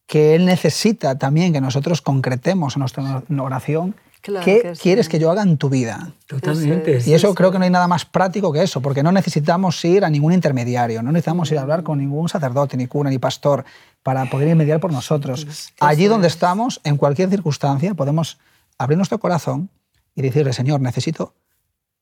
que 0.07 0.35
Él 0.35 0.45
necesita 0.45 1.19
también 1.19 1.53
que 1.53 1.61
nosotros 1.61 2.03
concretemos 2.03 2.77
en 2.77 2.81
nuestra 2.81 3.23
oración 3.41 3.95
¿Qué 4.43 4.73
quieres 4.81 5.11
que 5.11 5.19
yo 5.19 5.31
haga 5.31 5.43
en 5.43 5.59
tu 5.59 5.69
vida? 5.69 6.13
Totalmente. 6.27 7.03
y 7.05 7.13
eso 7.13 7.35
creo 7.35 7.53
que 7.53 7.59
no 7.59 7.65
hay 7.65 7.71
nada 7.71 7.87
más 7.87 8.07
práctico 8.07 8.53
que 8.53 8.63
eso, 8.63 8.81
porque 8.81 9.03
no 9.03 9.13
necesitamos 9.13 9.85
ir 9.85 10.03
a 10.03 10.09
ningún 10.09 10.33
intermediario, 10.33 11.03
no 11.03 11.13
necesitamos 11.13 11.51
ir 11.53 11.59
a 11.59 11.63
hablar 11.63 11.83
con 11.83 11.99
ningún 11.99 12.31
sacerdote, 12.31 12.79
ni 12.79 12.87
cura, 12.87 13.11
ni 13.11 13.19
pastor, 13.19 13.67
para 14.03 14.25
poder 14.31 14.57
mediar 14.57 14.81
por 14.81 14.93
nosotros. 14.93 15.73
Allí 15.79 16.07
donde 16.07 16.29
estamos, 16.29 16.81
en 16.85 16.97
cualquier 16.97 17.29
circunstancia, 17.29 17.93
podemos 17.93 18.39
abrir 18.79 18.97
nuestro 18.97 19.19
corazón 19.19 19.69
y 20.15 20.23
decirle, 20.23 20.55
Señor, 20.55 20.81
necesito 20.81 21.35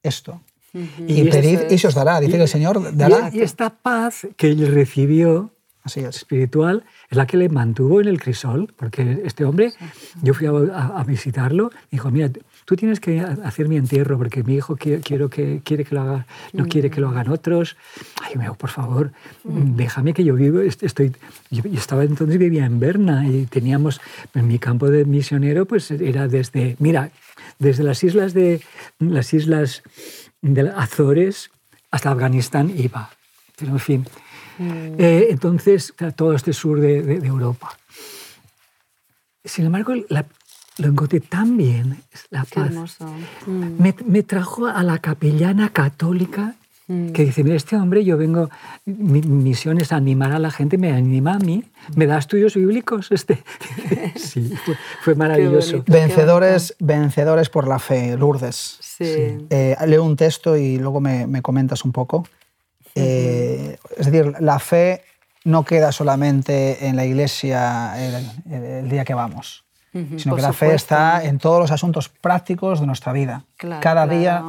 esto. 0.05 0.41
Y, 0.73 1.25
pedir 1.25 1.67
y 1.71 1.77
se 1.77 1.89
os 1.89 1.95
dará. 1.95 2.21
Dice 2.21 2.37
que 2.37 2.43
el 2.43 2.49
Señor 2.49 2.97
dará. 2.97 3.31
Y 3.33 3.41
esta 3.41 3.71
paz 3.71 4.29
que 4.37 4.47
él 4.47 4.73
recibió 4.73 5.51
Así 5.85 6.01
es. 6.01 6.17
espiritual 6.17 6.85
es 7.11 7.17
la 7.17 7.27
que 7.27 7.37
le 7.37 7.49
mantuvo 7.49 8.01
en 8.01 8.07
el 8.07 8.21
crisol, 8.21 8.73
porque 8.77 9.23
este 9.25 9.45
hombre, 9.45 9.73
yo 10.23 10.33
fui 10.33 10.47
a, 10.47 11.05
visitarlo, 11.05 11.73
dijo, 11.91 12.11
mira, 12.11 12.31
tú 12.65 12.77
tienes 12.77 13.01
que 13.01 13.21
hacer 13.21 13.69
mi 13.69 13.77
entierro 13.77 14.17
porque 14.17 14.45
mi 14.45 14.55
hijo 14.55 14.77
quiero 14.77 15.29
que, 15.29 15.61
quiere 15.65 15.85
que 15.85 15.95
lo 15.95 16.03
haga, 16.03 16.27
no 16.53 16.67
quiere 16.69 16.89
que 16.89 17.01
lo 17.01 17.09
hagan 17.09 17.29
otros. 17.29 17.77
Ay, 18.23 18.37
me 18.37 18.53
por 18.53 18.71
favor, 18.71 19.13
déjame 19.43 20.15
que 20.15 20.23
yo 20.23 20.35
vivo. 20.35 20.61
Estoy, 20.61 21.13
yo, 21.51 21.63
estaba 21.73 22.05
entonces, 22.05 22.39
vivía 22.39 22.65
en 22.65 22.79
Berna 22.79 23.27
y 23.27 23.47
teníamos, 23.47 24.01
en 24.35 24.47
mi 24.47 24.61
campo 24.61 24.89
de 24.89 25.05
misionero, 25.05 25.67
pues 25.67 25.91
era 25.91 26.29
desde, 26.29 26.77
mira, 26.79 27.11
desde 27.59 27.83
las 27.83 28.05
islas 28.05 28.35
de, 28.35 28.61
las 29.01 29.35
islas 29.35 29.83
de 30.43 30.69
Azores 30.71 31.51
hasta 31.91 32.13
Afganistán 32.13 32.73
iba. 32.77 33.11
Pero 33.57 33.73
en 33.73 33.79
fin, 33.79 34.07
Mm. 34.63 34.95
Eh, 34.99 35.27
entonces, 35.31 35.95
todo 36.17 36.35
este 36.35 36.53
sur 36.53 36.81
de, 36.81 37.17
Europa. 37.17 37.77
Sin 39.45 39.67
embargo, 39.67 39.93
lo 40.79 40.89
encontré 40.89 41.21
tan 41.21 41.57
bien, 41.57 41.99
la 42.31 42.45
paz. 42.45 42.99
Mm. 43.47 43.83
Me, 44.07 44.23
trajo 44.23 44.67
a 44.67 44.83
la 44.83 44.99
capellana 44.99 45.71
católica 45.71 46.55
mm. 46.87 47.11
que 47.11 47.25
dice, 47.25 47.43
mira, 47.43 47.57
este 47.57 47.77
hombre, 47.77 48.05
yo 48.05 48.17
vengo, 48.17 48.49
mi 48.85 49.21
misión 49.21 49.81
es 49.81 49.93
animar 49.93 50.33
a 50.33 50.39
la 50.39 50.51
gente, 50.51 50.79
me 50.79 50.93
anima 50.93 51.35
a 51.35 51.39
mí, 51.39 51.65
me 51.97 52.07
da 52.07 52.19
estudios 52.19 52.55
bíblicos. 52.55 53.11
Este. 53.13 53.43
sí, 54.17 54.53
fue, 55.03 55.17
maravilloso. 55.17 55.83
Vencedores, 55.87 56.77
vencedores 56.79 57.49
por 57.49 57.67
la 57.67 57.81
fe, 57.81 58.17
Lourdes. 58.17 58.79
Sí. 58.81 59.05
Eh, 59.51 59.77
leo 59.87 60.05
un 60.05 60.17
texto 60.17 60.57
y 60.57 60.79
luego 60.79 61.01
me, 61.01 61.27
me 61.27 61.43
comentas 61.43 61.85
un 61.85 61.91
poco. 61.91 62.25
Eh, 62.95 63.42
es 63.97 64.07
decir, 64.07 64.35
la 64.41 64.59
fe 64.59 65.05
no 65.45 65.65
queda 65.65 65.93
solamente 65.93 66.87
en 66.87 66.97
la 66.97 67.05
iglesia 67.05 67.95
el, 67.99 68.89
día 68.89 69.05
que 69.05 69.15
vamos, 69.15 69.65
sino 69.93 70.37
que 70.37 70.43
la 70.43 70.53
fe 70.53 70.75
está 70.75 71.25
en 71.25 71.39
todos 71.39 71.61
los 71.61 71.71
asuntos 71.71 72.09
prácticos 72.09 72.81
de 72.81 72.87
nuestra 72.87 73.13
vida. 73.13 73.45
Cada 73.81 74.07
día 74.07 74.45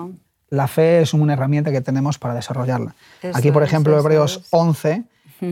la 0.50 0.68
fe 0.68 1.02
es 1.02 1.14
una 1.14 1.34
herramienta 1.34 1.72
que 1.72 1.82
tenemos 1.82 2.20
para 2.20 2.36
desarrollarla. 2.36 2.96
Aquí, 3.34 3.52
por 3.52 3.64
ejemplo, 3.64 3.98
Hebreos 3.98 4.46
11, 4.52 5.04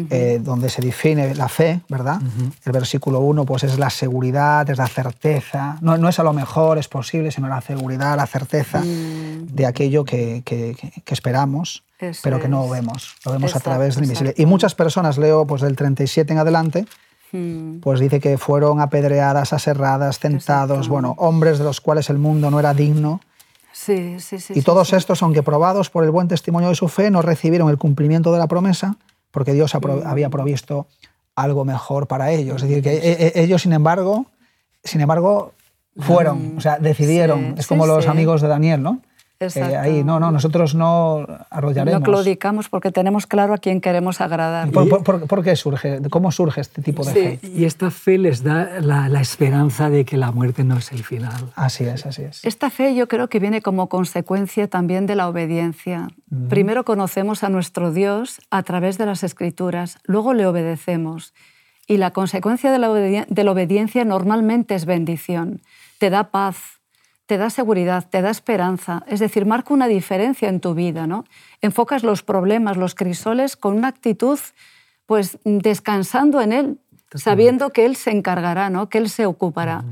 eh, 0.09 0.39
donde 0.41 0.69
se 0.69 0.81
define 0.81 1.35
la 1.35 1.49
fe, 1.49 1.81
¿verdad? 1.89 2.21
El 2.65 2.71
versículo 2.71 3.19
1 3.19 3.45
pues 3.45 3.63
es 3.63 3.77
la 3.77 3.89
seguridad, 3.89 4.69
es 4.69 4.77
la 4.77 4.87
certeza. 4.87 5.77
No, 5.81 5.97
no, 5.97 6.09
es 6.09 6.19
a 6.19 6.23
lo 6.23 6.33
mejor, 6.33 6.77
es 6.77 6.87
posible, 6.87 7.31
sino 7.31 7.47
la 7.47 7.61
seguridad, 7.61 8.15
la 8.15 8.27
certeza 8.27 8.79
mm. 8.79 9.47
de 9.47 9.65
aquello 9.65 10.03
que, 10.03 10.41
que, 10.45 10.75
que 11.03 11.13
esperamos 11.13 11.83
pero 12.23 12.39
que 12.39 12.47
no 12.47 12.67
vemos, 12.67 13.15
lo 13.25 13.31
vemos 13.31 13.55
a 13.55 13.59
través 13.59 13.95
del 13.95 14.05
invisible. 14.05 14.33
Y 14.37 14.45
muchas 14.45 14.75
personas, 14.75 15.17
leo 15.17 15.45
pues 15.45 15.61
del 15.61 15.75
37 15.75 16.33
en 16.33 16.39
adelante, 16.39 16.85
hmm. 17.31 17.79
pues 17.79 17.99
dice 17.99 18.19
que 18.19 18.37
fueron 18.37 18.81
apedreadas, 18.81 19.53
aserradas, 19.53 20.19
tentados, 20.19 20.87
bueno, 20.87 21.15
hombres 21.17 21.59
de 21.59 21.63
los 21.63 21.79
cuales 21.79 22.09
el 22.09 22.17
mundo 22.17 22.49
no 22.49 22.59
era 22.59 22.73
digno. 22.73 23.21
Sí, 23.71 24.19
sí, 24.19 24.39
sí, 24.39 24.53
y 24.55 24.61
todos 24.63 24.93
estos, 24.93 25.23
aunque 25.23 25.43
probados 25.43 25.89
por 25.89 26.03
el 26.03 26.11
buen 26.11 26.27
testimonio 26.27 26.69
de 26.69 26.75
su 26.75 26.87
fe, 26.87 27.09
no 27.09 27.21
recibieron 27.21 27.69
el 27.69 27.77
cumplimiento 27.77 28.33
de 28.33 28.39
la 28.39 28.47
promesa 28.47 28.97
porque 29.31 29.53
Dios 29.53 29.73
había 29.75 30.29
provisto 30.29 30.87
algo 31.35 31.65
mejor 31.65 32.07
para 32.07 32.31
ellos. 32.31 32.61
Es 32.61 32.69
decir, 32.69 32.83
que 32.83 32.93
e, 32.93 33.31
e, 33.35 33.43
ellos, 33.43 33.61
sin 33.61 33.73
embargo, 33.73 34.25
sin 34.83 35.01
embargo 35.01 35.53
fueron, 35.97 36.55
hmm. 36.55 36.57
o 36.57 36.61
sea, 36.61 36.79
decidieron. 36.79 37.55
es 37.57 37.67
como 37.67 37.85
los 37.85 38.07
amigos 38.07 38.41
de 38.41 38.47
Daniel, 38.47 38.81
¿no? 38.81 39.01
Eh, 39.41 39.75
ahí, 39.75 40.03
no, 40.03 40.19
no, 40.19 40.31
nosotros 40.31 40.75
no 40.75 41.25
arrollaremos. 41.49 41.99
No 41.99 42.05
claudicamos 42.05 42.69
porque 42.69 42.91
tenemos 42.91 43.25
claro 43.25 43.53
a 43.53 43.57
quién 43.57 43.81
queremos 43.81 44.21
agradar. 44.21 44.69
¿Por, 44.69 45.43
qué 45.43 45.55
surge? 45.55 45.99
¿Cómo 46.09 46.31
surge 46.31 46.61
este 46.61 46.81
tipo 46.81 47.03
de 47.03 47.11
fe? 47.11 47.39
Y 47.41 47.65
esta 47.65 47.89
fe 47.89 48.17
les 48.17 48.43
da 48.43 48.79
la, 48.81 49.21
esperanza 49.21 49.89
de 49.89 50.05
que 50.05 50.17
la 50.17 50.31
muerte 50.31 50.63
no 50.63 50.77
es 50.77 50.91
el 50.91 51.03
final. 51.03 51.51
Así 51.55 51.85
es, 51.85 52.05
así 52.05 52.23
es. 52.23 52.43
Esta 52.43 52.69
fe 52.69 52.95
yo 52.95 53.07
creo 53.07 53.29
que 53.29 53.39
viene 53.39 53.61
como 53.61 53.87
consecuencia 53.87 54.67
también 54.67 55.05
de 55.05 55.15
la 55.15 55.27
obediencia. 55.27 56.09
Primero 56.49 56.85
conocemos 56.85 57.43
a 57.43 57.49
nuestro 57.49 57.91
Dios 57.91 58.41
a 58.49 58.63
través 58.63 58.97
de 58.97 59.05
las 59.05 59.23
escrituras, 59.23 59.97
luego 60.05 60.33
le 60.33 60.45
obedecemos. 60.45 61.33
Y 61.87 61.97
la 61.97 62.11
consecuencia 62.11 62.71
de 62.71 62.79
la, 62.79 62.89
de 62.89 63.43
la 63.43 63.51
obediencia 63.51 64.05
normalmente 64.05 64.75
es 64.75 64.85
bendición. 64.85 65.61
Te 65.97 66.09
da 66.09 66.31
paz, 66.31 66.80
te 67.31 67.37
da 67.37 67.49
seguridad, 67.49 68.05
te 68.09 68.21
da 68.21 68.29
esperanza, 68.29 69.03
es 69.07 69.21
decir, 69.21 69.45
marca 69.45 69.73
una 69.73 69.87
diferencia 69.87 70.49
en 70.49 70.59
tu 70.59 70.73
vida, 70.73 71.07
¿no? 71.07 71.23
Enfocas 71.61 72.03
los 72.03 72.23
problemas, 72.23 72.75
los 72.75 72.93
crisoles 72.93 73.55
con 73.55 73.77
una 73.77 73.87
actitud 73.87 74.37
pues 75.05 75.37
descansando 75.45 76.41
en 76.41 76.51
él, 76.51 76.77
sabiendo 77.13 77.69
que 77.69 77.85
él 77.85 77.95
se 77.95 78.11
encargará, 78.11 78.69
¿no? 78.69 78.89
Que 78.89 78.97
él 78.97 79.09
se 79.09 79.25
ocupará. 79.25 79.85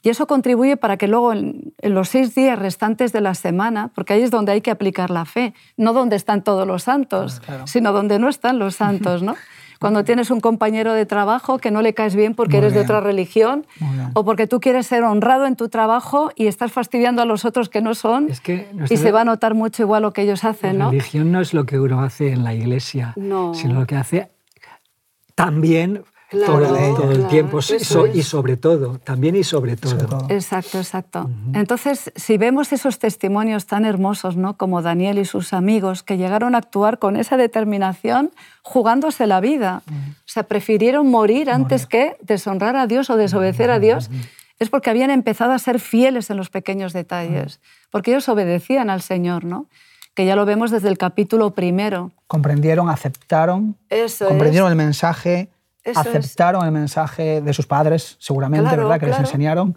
Y 0.00 0.08
eso 0.08 0.26
contribuye 0.26 0.78
para 0.78 0.96
que 0.96 1.08
luego 1.08 1.34
en, 1.34 1.74
los 1.82 2.08
seis 2.08 2.34
días 2.34 2.58
restantes 2.58 3.12
de 3.12 3.20
la 3.20 3.34
semana, 3.34 3.90
porque 3.94 4.14
ahí 4.14 4.22
es 4.22 4.30
donde 4.30 4.52
hay 4.52 4.62
que 4.62 4.70
aplicar 4.70 5.10
la 5.10 5.26
fe, 5.26 5.52
no 5.76 5.92
donde 5.92 6.16
están 6.16 6.42
todos 6.42 6.66
los 6.66 6.84
santos, 6.84 7.42
ah, 7.48 7.66
sino 7.66 7.92
donde 7.92 8.18
no 8.18 8.30
están 8.30 8.58
los 8.58 8.76
santos, 8.76 9.22
¿no? 9.22 9.36
Cuando 9.78 10.04
tienes 10.04 10.30
un 10.30 10.40
compañero 10.40 10.92
de 10.92 11.06
trabajo 11.06 11.58
que 11.58 11.70
no 11.70 11.82
le 11.82 11.94
caes 11.94 12.16
bien 12.16 12.34
porque 12.34 12.58
eres 12.58 12.74
de 12.74 12.80
otra 12.80 13.00
religión 13.00 13.66
o 14.14 14.24
porque 14.24 14.46
tú 14.46 14.60
quieres 14.60 14.86
ser 14.86 15.04
honrado 15.04 15.46
en 15.46 15.54
tu 15.54 15.68
trabajo 15.68 16.30
y 16.34 16.46
estás 16.46 16.72
fastidiando 16.72 17.22
a 17.22 17.24
los 17.24 17.44
otros 17.44 17.68
que 17.68 17.80
no 17.80 17.94
son 17.94 18.28
y 18.90 18.96
se 18.96 19.12
va 19.12 19.20
a 19.20 19.24
notar 19.24 19.54
mucho 19.54 19.82
igual 19.82 20.02
lo 20.02 20.12
que 20.12 20.22
ellos 20.22 20.44
hacen. 20.44 20.78
La 20.78 20.90
religión 20.90 21.30
no 21.30 21.40
es 21.40 21.54
lo 21.54 21.64
que 21.64 21.78
uno 21.78 22.02
hace 22.02 22.32
en 22.32 22.44
la 22.44 22.54
iglesia, 22.54 23.14
sino 23.14 23.74
lo 23.80 23.86
que 23.86 23.96
hace 23.96 24.30
también 25.34 26.02
todo, 26.30 27.10
el 27.10 27.26
tiempo 27.28 27.60
y 28.12 28.22
sobre 28.22 28.56
todo, 28.56 28.98
también 28.98 29.34
y 29.36 29.44
sobre 29.44 29.76
todo. 29.76 30.26
Exacto, 30.28 30.78
exacto. 30.78 31.30
Entonces, 31.54 32.12
si 32.16 32.36
vemos 32.36 32.72
esos 32.72 32.98
testimonios 32.98 33.66
tan 33.66 33.86
hermosos, 33.86 34.36
¿no? 34.36 34.56
como 34.56 34.82
Daniel 34.82 35.18
y 35.18 35.24
sus 35.24 35.52
amigos, 35.52 36.02
que 36.02 36.18
llegaron 36.18 36.54
a 36.54 36.58
actuar 36.58 36.98
con 36.98 37.16
esa 37.16 37.36
determinación 37.36 38.30
jugándose 38.62 39.26
la 39.26 39.40
vida, 39.40 39.82
o 39.88 40.26
sea, 40.26 40.42
prefirieron 40.42 41.10
morir 41.10 41.50
antes 41.50 41.86
que 41.86 42.16
deshonrar 42.20 42.76
a 42.76 42.86
Dios 42.86 43.08
o 43.08 43.16
desobedecer 43.16 43.70
a 43.70 43.78
Dios, 43.78 44.10
es 44.58 44.68
porque 44.68 44.90
habían 44.90 45.10
empezado 45.10 45.52
a 45.52 45.58
ser 45.58 45.80
fieles 45.80 46.28
en 46.30 46.36
los 46.36 46.50
pequeños 46.50 46.92
detalles, 46.92 47.60
porque 47.90 48.10
ellos 48.10 48.28
obedecían 48.28 48.90
al 48.90 49.00
Señor, 49.00 49.44
¿no? 49.44 49.66
que 50.18 50.26
ya 50.26 50.34
lo 50.34 50.44
vemos 50.44 50.72
desde 50.72 50.88
el 50.88 50.98
capítulo 50.98 51.54
primero. 51.54 52.10
Comprendieron, 52.26 52.90
aceptaron, 52.90 53.76
comprendieron 54.26 54.68
el 54.68 54.74
mensaje, 54.74 55.48
aceptaron 55.84 56.64
el 56.64 56.72
mensaje 56.72 57.40
de 57.40 57.52
sus 57.52 57.66
padres, 57.66 58.16
seguramente, 58.18 58.76
¿verdad? 58.76 59.00
Que 59.00 59.06
les 59.06 59.18
enseñaron. 59.18 59.76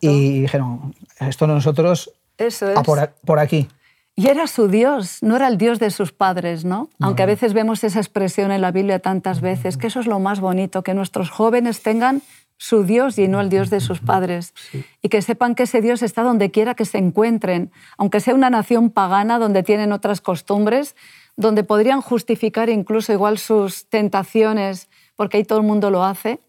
Y 0.00 0.42
dijeron, 0.42 0.94
esto 1.20 1.46
nosotros 1.46 2.12
Eso 2.38 2.70
es. 2.70 2.80
por, 3.24 3.38
aquí. 3.38 3.68
Y 4.14 4.28
era 4.28 4.46
su 4.46 4.68
Dios, 4.68 5.22
no 5.22 5.36
era 5.36 5.48
el 5.48 5.56
Dios 5.56 5.78
de 5.78 5.90
sus 5.90 6.12
padres, 6.12 6.64
¿no? 6.64 6.90
Aunque 7.00 7.22
a 7.22 7.26
veces 7.26 7.54
vemos 7.54 7.82
esa 7.84 7.98
expresión 7.98 8.52
en 8.52 8.60
la 8.60 8.70
Biblia 8.70 8.98
tantas 8.98 9.40
veces, 9.40 9.76
que 9.76 9.86
eso 9.86 10.00
es 10.00 10.06
lo 10.06 10.18
más 10.18 10.40
bonito, 10.40 10.82
que 10.82 10.94
nuestros 10.94 11.30
jóvenes 11.30 11.82
tengan 11.82 12.22
su 12.58 12.84
Dios 12.84 13.18
y 13.18 13.26
no 13.26 13.40
el 13.40 13.48
Dios 13.48 13.70
de 13.70 13.80
sus 13.80 14.00
padres. 14.00 14.54
Y 15.02 15.08
que 15.08 15.22
sepan 15.22 15.54
que 15.54 15.64
ese 15.64 15.80
Dios 15.80 16.02
está 16.02 16.22
donde 16.22 16.50
quiera 16.50 16.74
que 16.74 16.84
se 16.84 16.98
encuentren, 16.98 17.72
aunque 17.96 18.20
sea 18.20 18.34
una 18.34 18.50
nación 18.50 18.90
pagana 18.90 19.38
donde 19.38 19.62
tienen 19.64 19.92
otras 19.92 20.20
costumbres, 20.20 20.94
donde 21.36 21.64
podrían 21.64 22.02
justificar 22.02 22.68
incluso 22.68 23.12
igual 23.12 23.38
sus 23.38 23.88
tentaciones 23.88 24.88
porque 25.16 25.38
ahí 25.38 25.44
todo 25.44 25.58
el 25.58 25.66
mundo 25.66 25.90
lo 25.90 26.04
hace, 26.04 26.40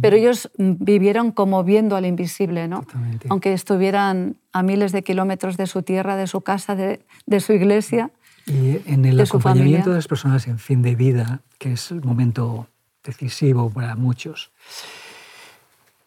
pero 0.00 0.16
ellos 0.16 0.50
vivieron 0.56 1.32
como 1.32 1.64
viendo 1.64 1.96
al 1.96 2.06
invisible, 2.06 2.68
¿no? 2.68 2.86
Aunque 3.28 3.52
estuvieran 3.52 4.36
a 4.52 4.62
miles 4.62 4.92
de 4.92 5.02
kilómetros 5.02 5.56
de 5.56 5.66
su 5.66 5.82
tierra, 5.82 6.16
de 6.16 6.26
su 6.26 6.42
casa, 6.42 6.76
de, 6.76 7.40
su 7.40 7.52
iglesia. 7.52 8.10
Y 8.46 8.78
en 8.86 9.04
el 9.04 9.20
acompañamiento 9.20 9.90
de 9.90 9.96
las 9.96 10.06
personas 10.06 10.46
en 10.46 10.58
fin 10.58 10.82
de 10.82 10.94
vida, 10.94 11.40
que 11.58 11.72
es 11.72 11.90
el 11.90 12.02
momento 12.02 12.68
decisivo 13.02 13.70
para 13.70 13.96
muchos, 13.96 14.52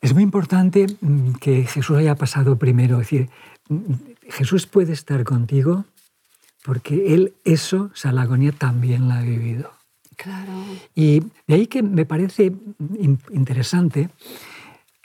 es 0.01 0.13
muy 0.13 0.23
importante 0.23 0.87
mm, 1.01 1.33
que 1.33 1.65
Jesús 1.65 1.97
haya 1.97 2.15
pasado 2.15 2.57
primero. 2.57 3.01
Es 3.01 3.09
decir, 3.09 3.29
mm, 3.69 3.93
Jesús 4.29 4.67
puede 4.67 4.93
estar 4.93 5.23
contigo 5.23 5.85
porque 6.63 7.13
Él 7.13 7.33
eso, 7.43 7.91
esa 7.95 8.09
agonía, 8.09 8.51
también 8.51 9.07
la 9.07 9.19
ha 9.19 9.21
vivido. 9.21 9.71
Claro. 10.17 10.51
Y 10.95 11.21
de 11.47 11.55
ahí 11.55 11.67
que 11.67 11.83
me 11.83 12.05
parece 12.05 12.51
interesante, 13.31 14.09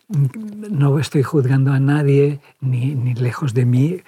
no 0.08 0.98
estoy 0.98 1.22
juzgando 1.22 1.72
a 1.72 1.78
nadie, 1.78 2.40
ni, 2.60 2.94
ni 2.94 3.14
lejos 3.14 3.54
de 3.54 3.64
mí, 3.64 4.00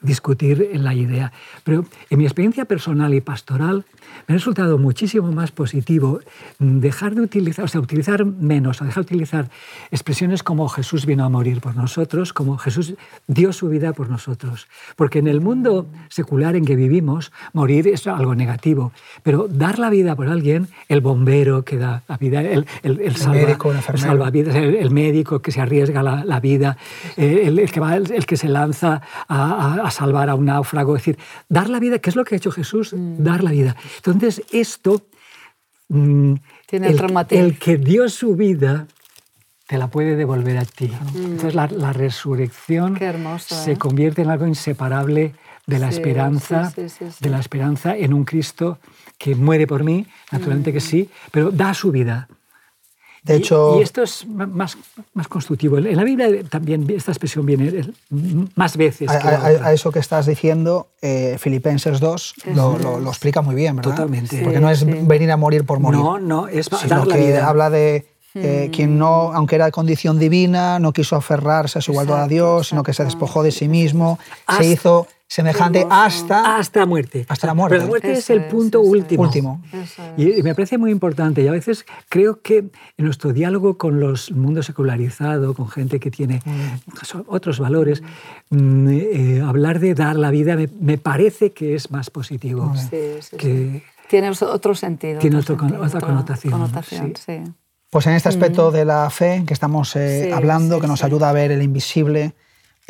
discutir 0.00 0.70
la 0.74 0.94
idea. 0.94 1.32
Pero 1.64 1.84
en 2.08 2.18
mi 2.18 2.24
experiencia 2.24 2.64
personal 2.64 3.14
y 3.14 3.20
pastoral 3.20 3.84
me 4.26 4.34
ha 4.34 4.38
resultado 4.38 4.78
muchísimo 4.78 5.32
más 5.32 5.50
positivo 5.52 6.20
dejar 6.58 7.14
de 7.14 7.22
utilizar, 7.22 7.64
o 7.64 7.68
sea, 7.68 7.80
utilizar 7.80 8.24
menos, 8.24 8.80
o 8.80 8.84
dejar 8.84 9.04
de 9.04 9.14
utilizar 9.14 9.50
expresiones 9.90 10.42
como 10.42 10.68
Jesús 10.68 11.06
vino 11.06 11.24
a 11.24 11.28
morir 11.28 11.60
por 11.60 11.76
nosotros, 11.76 12.32
como 12.32 12.58
Jesús 12.58 12.94
dio 13.26 13.52
su 13.52 13.68
vida 13.68 13.92
por 13.92 14.10
nosotros. 14.10 14.68
Porque 14.96 15.18
en 15.18 15.28
el 15.28 15.40
mundo 15.40 15.86
secular 16.08 16.56
en 16.56 16.64
que 16.64 16.76
vivimos, 16.76 17.32
morir 17.52 17.88
es 17.88 18.06
algo 18.06 18.34
negativo. 18.34 18.92
Pero 19.22 19.48
dar 19.48 19.78
la 19.78 19.90
vida 19.90 20.16
por 20.16 20.28
alguien, 20.28 20.68
el 20.88 21.00
bombero 21.00 21.64
que 21.64 21.76
da 21.76 22.02
la 22.08 22.16
vida, 22.16 22.42
el, 22.42 22.66
el, 22.82 23.00
el, 23.00 23.28
médico, 23.30 23.72
el, 23.72 24.90
médico 24.90 25.40
que 25.40 25.52
se 25.52 25.60
arriesga 25.60 26.02
la, 26.02 26.40
vida, 26.40 26.76
eh, 27.16 27.44
el, 27.46 27.70
que 27.70 27.80
va, 27.80 27.96
el 27.96 28.26
que 28.26 28.36
se 28.36 28.48
lanza 28.48 28.89
a, 29.28 29.90
salvar 29.90 30.30
a 30.30 30.34
un 30.34 30.46
náufrago. 30.46 30.96
Es 30.96 31.02
decir, 31.02 31.18
dar 31.48 31.68
la 31.68 31.78
vida, 31.78 31.98
¿qué 31.98 32.10
es 32.10 32.16
lo 32.16 32.24
que 32.24 32.34
ha 32.34 32.38
hecho 32.38 32.50
Jesús? 32.50 32.92
Mm. 32.92 33.22
Dar 33.22 33.44
la 33.44 33.50
vida. 33.50 33.76
Entonces, 33.96 34.42
esto, 34.52 35.02
mm, 35.88 36.34
Tiene 36.66 36.88
el, 36.88 37.26
el, 37.30 37.58
que 37.58 37.76
dio 37.76 38.08
su 38.08 38.36
vida, 38.36 38.86
te 39.66 39.78
la 39.78 39.88
puede 39.88 40.16
devolver 40.16 40.58
a 40.58 40.64
ti. 40.64 40.88
Mm. 40.88 41.16
Entonces, 41.16 41.54
la, 41.54 41.92
resurrección 41.92 42.98
se 43.38 43.72
¿eh? 43.72 43.76
convierte 43.76 44.22
en 44.22 44.30
algo 44.30 44.46
inseparable 44.46 45.34
de 45.66 45.78
la 45.78 45.88
esperanza, 45.88 46.72
de 46.74 47.30
la 47.30 47.38
esperanza 47.38 47.96
en 47.96 48.12
un 48.12 48.24
Cristo 48.24 48.78
que 49.16 49.34
muere 49.34 49.66
por 49.66 49.84
mí, 49.84 50.06
naturalmente 50.32 50.72
que 50.72 50.80
sí, 50.80 51.08
pero 51.30 51.50
da 51.50 51.74
su 51.74 51.92
vida. 51.92 52.28
De 53.22 53.36
hecho, 53.36 53.78
y, 53.78 53.82
esto 53.82 54.02
es 54.02 54.26
más, 54.26 54.76
más 55.12 55.28
constructivo. 55.28 55.78
En 55.78 55.96
la 55.96 56.04
Biblia 56.04 56.42
también 56.44 56.88
esta 56.90 57.12
expresión 57.12 57.44
viene 57.44 57.92
más 58.54 58.76
veces. 58.76 59.10
A, 59.10 59.72
eso 59.72 59.92
que 59.92 59.98
estás 59.98 60.26
diciendo, 60.26 60.88
eh, 61.02 61.36
Filipenses 61.38 62.00
2 62.00 62.34
lo, 62.54 62.78
lo, 62.78 63.08
explica 63.08 63.42
muy 63.42 63.54
bien, 63.54 63.76
¿verdad? 63.76 63.90
Totalmente. 63.92 64.42
Porque 64.42 64.60
no 64.60 64.70
es 64.70 64.84
venir 65.06 65.30
a 65.30 65.36
morir 65.36 65.64
por 65.64 65.80
morir. 65.80 66.00
No, 66.00 66.18
no, 66.18 66.48
es 66.48 66.66
sino 66.66 67.04
dar 67.04 67.08
que 67.08 67.36
habla 67.36 67.70
de 67.70 68.09
eh, 68.34 68.66
mm. 68.68 68.70
quien 68.72 68.98
no, 68.98 69.32
aunque 69.32 69.56
era 69.56 69.66
de 69.66 69.72
condición 69.72 70.18
divina, 70.18 70.78
no 70.78 70.92
quiso 70.92 71.16
aferrarse 71.16 71.78
a 71.78 71.82
su 71.82 71.92
igualdad 71.92 72.22
a 72.22 72.28
Dios, 72.28 72.68
sino 72.68 72.82
que 72.82 72.92
se 72.92 73.04
despojó 73.04 73.42
de 73.42 73.50
sí 73.50 73.68
mismo, 73.68 74.18
se 74.58 74.66
hizo 74.66 75.06
semejante 75.30 75.86
hasta, 75.88 76.56
hasta 76.56 76.84
muerte. 76.86 77.24
Hasta 77.28 77.46
la 77.46 77.54
muerte. 77.54 77.74
Pero 77.76 77.84
la 77.84 77.88
muerte 77.88 78.12
es, 78.12 78.30
el 78.30 78.46
punto 78.46 78.80
último. 78.80 79.22
último. 79.22 79.62
Y, 80.16 80.42
me 80.42 80.56
parece 80.56 80.76
muy 80.76 80.90
importante. 80.90 81.40
Y 81.42 81.46
a 81.46 81.52
veces 81.52 81.86
creo 82.08 82.42
que 82.42 82.58
en 82.58 83.04
nuestro 83.04 83.32
diálogo 83.32 83.78
con 83.78 84.00
los 84.00 84.32
mundos 84.32 84.66
secularizado, 84.66 85.54
con 85.54 85.68
gente 85.68 86.00
que 86.00 86.10
tiene 86.10 86.42
mm. 86.44 87.20
otros 87.28 87.60
valores, 87.60 88.02
mm, 88.50 88.88
eh, 88.90 89.42
hablar 89.46 89.78
de 89.78 89.94
dar 89.94 90.16
la 90.16 90.32
vida 90.32 90.56
me, 90.56 90.98
parece 90.98 91.52
que 91.52 91.76
es 91.76 91.92
más 91.92 92.10
positivo. 92.10 92.72
que, 93.38 93.84
tiene 94.08 94.30
otro 94.30 94.74
sentido. 94.74 95.20
Tiene 95.20 95.36
otra 95.36 95.56
connotación. 95.56 96.52
connotación 96.52 97.12
sí. 97.14 97.44
Pues 97.90 98.06
en 98.06 98.14
este 98.14 98.28
aspecto 98.28 98.70
de 98.70 98.84
la 98.84 99.10
fe 99.10 99.42
que 99.46 99.52
estamos 99.52 99.94
eh, 99.96 100.32
hablando, 100.32 100.80
que 100.80 100.86
nos 100.86 101.02
ayuda 101.02 101.28
a 101.28 101.32
ver 101.32 101.50
el 101.50 101.62
invisible, 101.62 102.34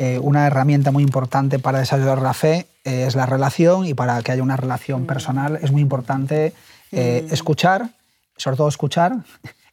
eh, 0.03 0.17
una 0.17 0.47
herramienta 0.47 0.89
muy 0.89 1.03
importante 1.03 1.59
para 1.59 1.77
desarrollar 1.77 2.23
la 2.23 2.33
fe 2.33 2.65
eh, 2.85 3.05
es 3.05 3.13
la 3.13 3.27
relación 3.27 3.85
y 3.85 3.93
para 3.93 4.19
que 4.23 4.31
haya 4.31 4.41
una 4.41 4.57
relación 4.57 5.03
mm. 5.03 5.05
personal 5.05 5.59
es 5.61 5.71
muy 5.71 5.83
importante 5.83 6.53
eh, 6.91 7.27
mm. 7.29 7.31
escuchar, 7.31 7.89
sobre 8.35 8.57
todo 8.57 8.67
escuchar 8.67 9.17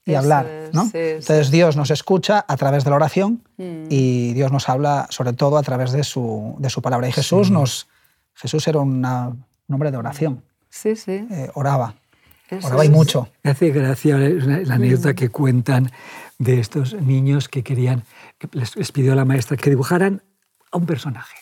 y 0.04 0.16
hablar. 0.16 0.46
¿no? 0.74 0.90
Entonces 0.92 1.50
Dios 1.50 1.78
nos 1.78 1.90
escucha 1.90 2.44
a 2.46 2.58
través 2.58 2.84
de 2.84 2.90
la 2.90 2.96
oración 2.96 3.40
mm. 3.56 3.86
y 3.88 4.34
Dios 4.34 4.52
nos 4.52 4.68
habla 4.68 5.06
sobre 5.08 5.32
todo 5.32 5.56
a 5.56 5.62
través 5.62 5.92
de 5.92 6.04
su, 6.04 6.56
de 6.58 6.68
su 6.68 6.82
palabra. 6.82 7.08
Y 7.08 7.12
Jesús, 7.12 7.50
nos, 7.50 7.86
Jesús 8.34 8.68
era 8.68 8.80
un 8.80 9.02
hombre 9.02 9.90
de 9.90 9.96
oración. 9.96 10.42
Sí, 10.68 10.94
sí. 10.94 11.26
oraba. 11.54 11.94
Oraba 12.62 12.84
y 12.84 12.88
mucho. 12.88 13.28
Me 13.42 13.50
hace 13.50 13.70
gracia 13.70 14.18
la 14.18 14.74
anécdota 14.74 15.14
que 15.14 15.28
cuentan 15.28 15.90
de 16.38 16.60
estos 16.60 16.94
niños 16.94 17.48
que 17.48 17.62
querían, 17.62 18.04
les, 18.52 18.92
pidió 18.92 19.12
a 19.12 19.16
la 19.16 19.24
maestra 19.24 19.56
que 19.56 19.70
dibujaran 19.70 20.22
a 20.70 20.76
un 20.76 20.86
personaje. 20.86 21.36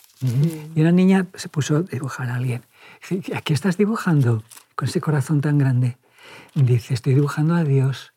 Y 0.74 0.80
una 0.80 0.92
niña 0.92 1.26
se 1.34 1.48
puso 1.48 1.76
a 1.76 1.82
dibujar 1.82 2.30
a 2.30 2.36
alguien. 2.36 2.62
Dice, 3.10 3.36
¿a 3.36 3.42
qué 3.42 3.52
estás 3.52 3.76
dibujando 3.76 4.42
con 4.74 4.88
ese 4.88 5.00
corazón 5.00 5.42
tan 5.42 5.58
grande? 5.58 5.98
Dice, 6.54 6.94
estoy 6.94 7.14
dibujando 7.14 7.54
a 7.54 7.64
Dios. 7.64 8.14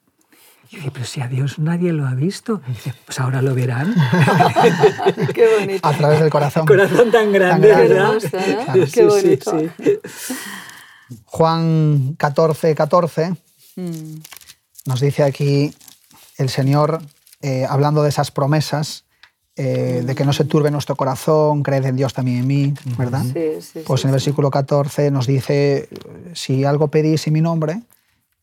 Y 0.71 0.77
dice, 0.77 0.91
pero 0.91 1.05
si 1.05 1.19
a 1.19 1.27
Dios 1.27 1.59
nadie 1.59 1.91
lo 1.91 2.07
ha 2.07 2.13
visto. 2.13 2.61
dice, 2.67 2.93
pues 3.05 3.19
ahora 3.19 3.41
lo 3.41 3.53
verán. 3.53 3.93
Qué 5.33 5.57
bonito. 5.59 5.87
A 5.87 5.93
través 5.93 6.21
del 6.21 6.29
corazón. 6.29 6.65
Corazón 6.65 7.11
tan 7.11 7.33
grande, 7.33 7.67
¿verdad? 7.67 8.17
Qué 8.93 9.03
bonito. 9.03 9.57
Juan 11.25 12.15
14, 12.17 12.75
14 12.75 13.31
mm. 13.75 13.91
nos 14.85 14.99
dice 14.99 15.23
aquí 15.23 15.73
el 16.37 16.49
Señor, 16.49 17.01
eh, 17.41 17.65
hablando 17.67 18.03
de 18.03 18.09
esas 18.09 18.31
promesas, 18.31 19.05
eh, 19.55 20.03
de 20.05 20.15
que 20.15 20.23
no 20.23 20.31
se 20.31 20.45
turbe 20.45 20.71
nuestro 20.71 20.95
corazón, 20.95 21.63
creed 21.63 21.85
en 21.85 21.97
Dios 21.97 22.13
también 22.13 22.39
en 22.39 22.47
mí, 22.47 22.73
¿verdad? 22.97 23.23
Sí, 23.33 23.61
sí, 23.61 23.79
pues 23.85 24.03
en 24.03 24.09
el 24.09 24.13
versículo 24.13 24.49
14 24.49 25.11
nos 25.11 25.27
dice, 25.27 25.89
si 26.33 26.63
algo 26.63 26.87
pedís 26.87 27.27
en 27.27 27.33
mi 27.33 27.41
nombre, 27.41 27.81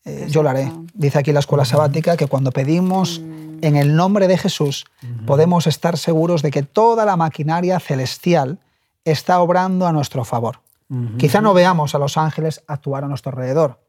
eh, 0.05 0.27
yo 0.29 0.43
lo 0.43 0.51
haré. 0.51 0.71
Dice 0.93 1.19
aquí 1.19 1.33
la 1.33 1.41
escuela 1.41 1.65
sabática 1.65 2.19
que 2.19 2.27
cuando 2.27 2.53
pedimos 2.53 3.21
mm. 3.21 3.59
en 3.63 3.77
el 3.77 3.97
nombre 3.97 4.29
de 4.29 4.37
Jesús, 4.37 4.85
podemos 5.27 5.67
estar 5.67 5.97
seguros 5.97 6.43
de 6.43 6.51
que 6.51 6.63
toda 6.63 7.07
la 7.07 7.17
maquinaria 7.17 7.81
celestial 7.81 8.59
está 9.07 9.41
obrando 9.41 9.87
a 9.87 9.93
nuestro 9.93 10.25
favor. 10.25 10.61
Quizá 11.19 11.41
no 11.41 11.53
veamos 11.53 11.95
a 11.95 11.99
los 11.99 12.17
ángeles 12.17 12.63
actuar 12.69 13.05
a 13.05 13.09
nuestro 13.09 13.31
alrededor, 13.33 13.81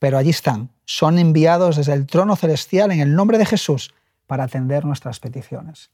pero 0.00 0.18
allí 0.18 0.30
están. 0.30 0.70
Son 0.84 1.18
enviados 1.18 1.76
desde 1.76 1.92
el 1.92 2.06
trono 2.06 2.34
celestial 2.34 2.90
en 2.90 3.00
el 3.00 3.14
nombre 3.14 3.38
de 3.38 3.46
Jesús 3.46 3.94
para 4.26 4.44
atender 4.44 4.84
nuestras 4.84 5.20
peticiones. 5.20 5.90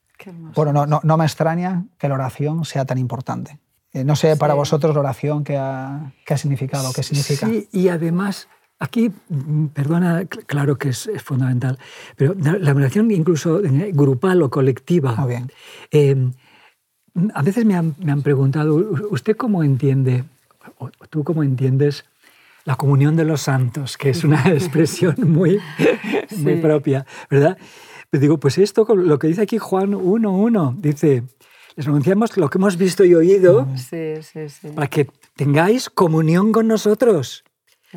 Bueno, 0.55 0.87
no, 0.87 1.01
no, 1.03 1.17
me 1.17 1.25
extraña 1.25 1.85
que 1.99 2.09
la 2.09 2.15
oración 2.15 2.65
sea 2.65 2.85
tan 2.85 2.99
importante. 2.99 3.59
Eh, 3.93 4.05
no 4.05 4.17
sé 4.17 4.37
para 4.37 4.55
vosotros 4.55 4.95
la 4.95 5.01
oración 5.01 5.45
qué 5.45 5.57
ha, 5.57 6.13
qué 6.25 6.35
ha 6.35 6.39
significado, 6.39 6.93
qué 6.93 7.03
significa. 7.03 7.47
Sí, 7.47 7.69
y 7.73 7.89
además, 7.89 8.49
aquí, 8.79 9.11
mm, 9.29 9.67
perdona, 9.67 10.25
claro 10.27 10.77
que 10.77 10.91
es, 10.91 11.11
fundamental, 11.25 11.79
pero 12.17 12.35
la 12.35 12.73
oración 12.73 13.11
incluso 13.11 13.61
grupal 13.93 14.43
o 14.43 14.51
colectiva. 14.51 15.15
Muy 15.17 15.29
bien. 15.29 15.53
Eh, 15.91 16.31
a 17.35 17.43
veces 17.43 17.65
me 17.65 17.75
han, 17.75 17.95
me 17.99 18.13
han, 18.13 18.23
preguntado, 18.23 18.75
¿usted 19.11 19.37
cómo 19.37 19.63
entiende, 19.63 20.25
o 20.79 20.91
tú 21.09 21.25
cómo 21.25 21.43
entiendes 21.43 22.05
la 22.65 22.77
comunión 22.77 23.17
de 23.17 23.25
los 23.25 23.43
santos, 23.43 23.97
que 23.97 24.11
es 24.11 24.25
una 24.25 24.43
expresión 24.51 25.17
muy, 25.19 25.59
muy 26.37 26.57
propia, 26.57 27.07
¿verdad? 27.31 27.59
Les 28.13 28.21
digo, 28.21 28.39
pues 28.39 28.59
esto, 28.59 28.85
lo 28.95 29.19
que 29.19 29.29
dice 29.29 29.43
aquí 29.43 29.59
Juan 29.59 29.93
1.1, 29.93 30.77
dice, 30.77 31.25
les 31.77 31.87
anunciamos 31.87 32.37
lo 32.37 32.51
que 32.51 32.59
hemos 32.59 32.77
visto 32.77 33.05
y 33.05 33.15
oído 33.15 33.69
para 34.75 34.89
que 34.89 35.09
tengáis 35.37 35.89
comunión 35.89 36.53
con 36.53 36.67
nosotros. 36.67 37.45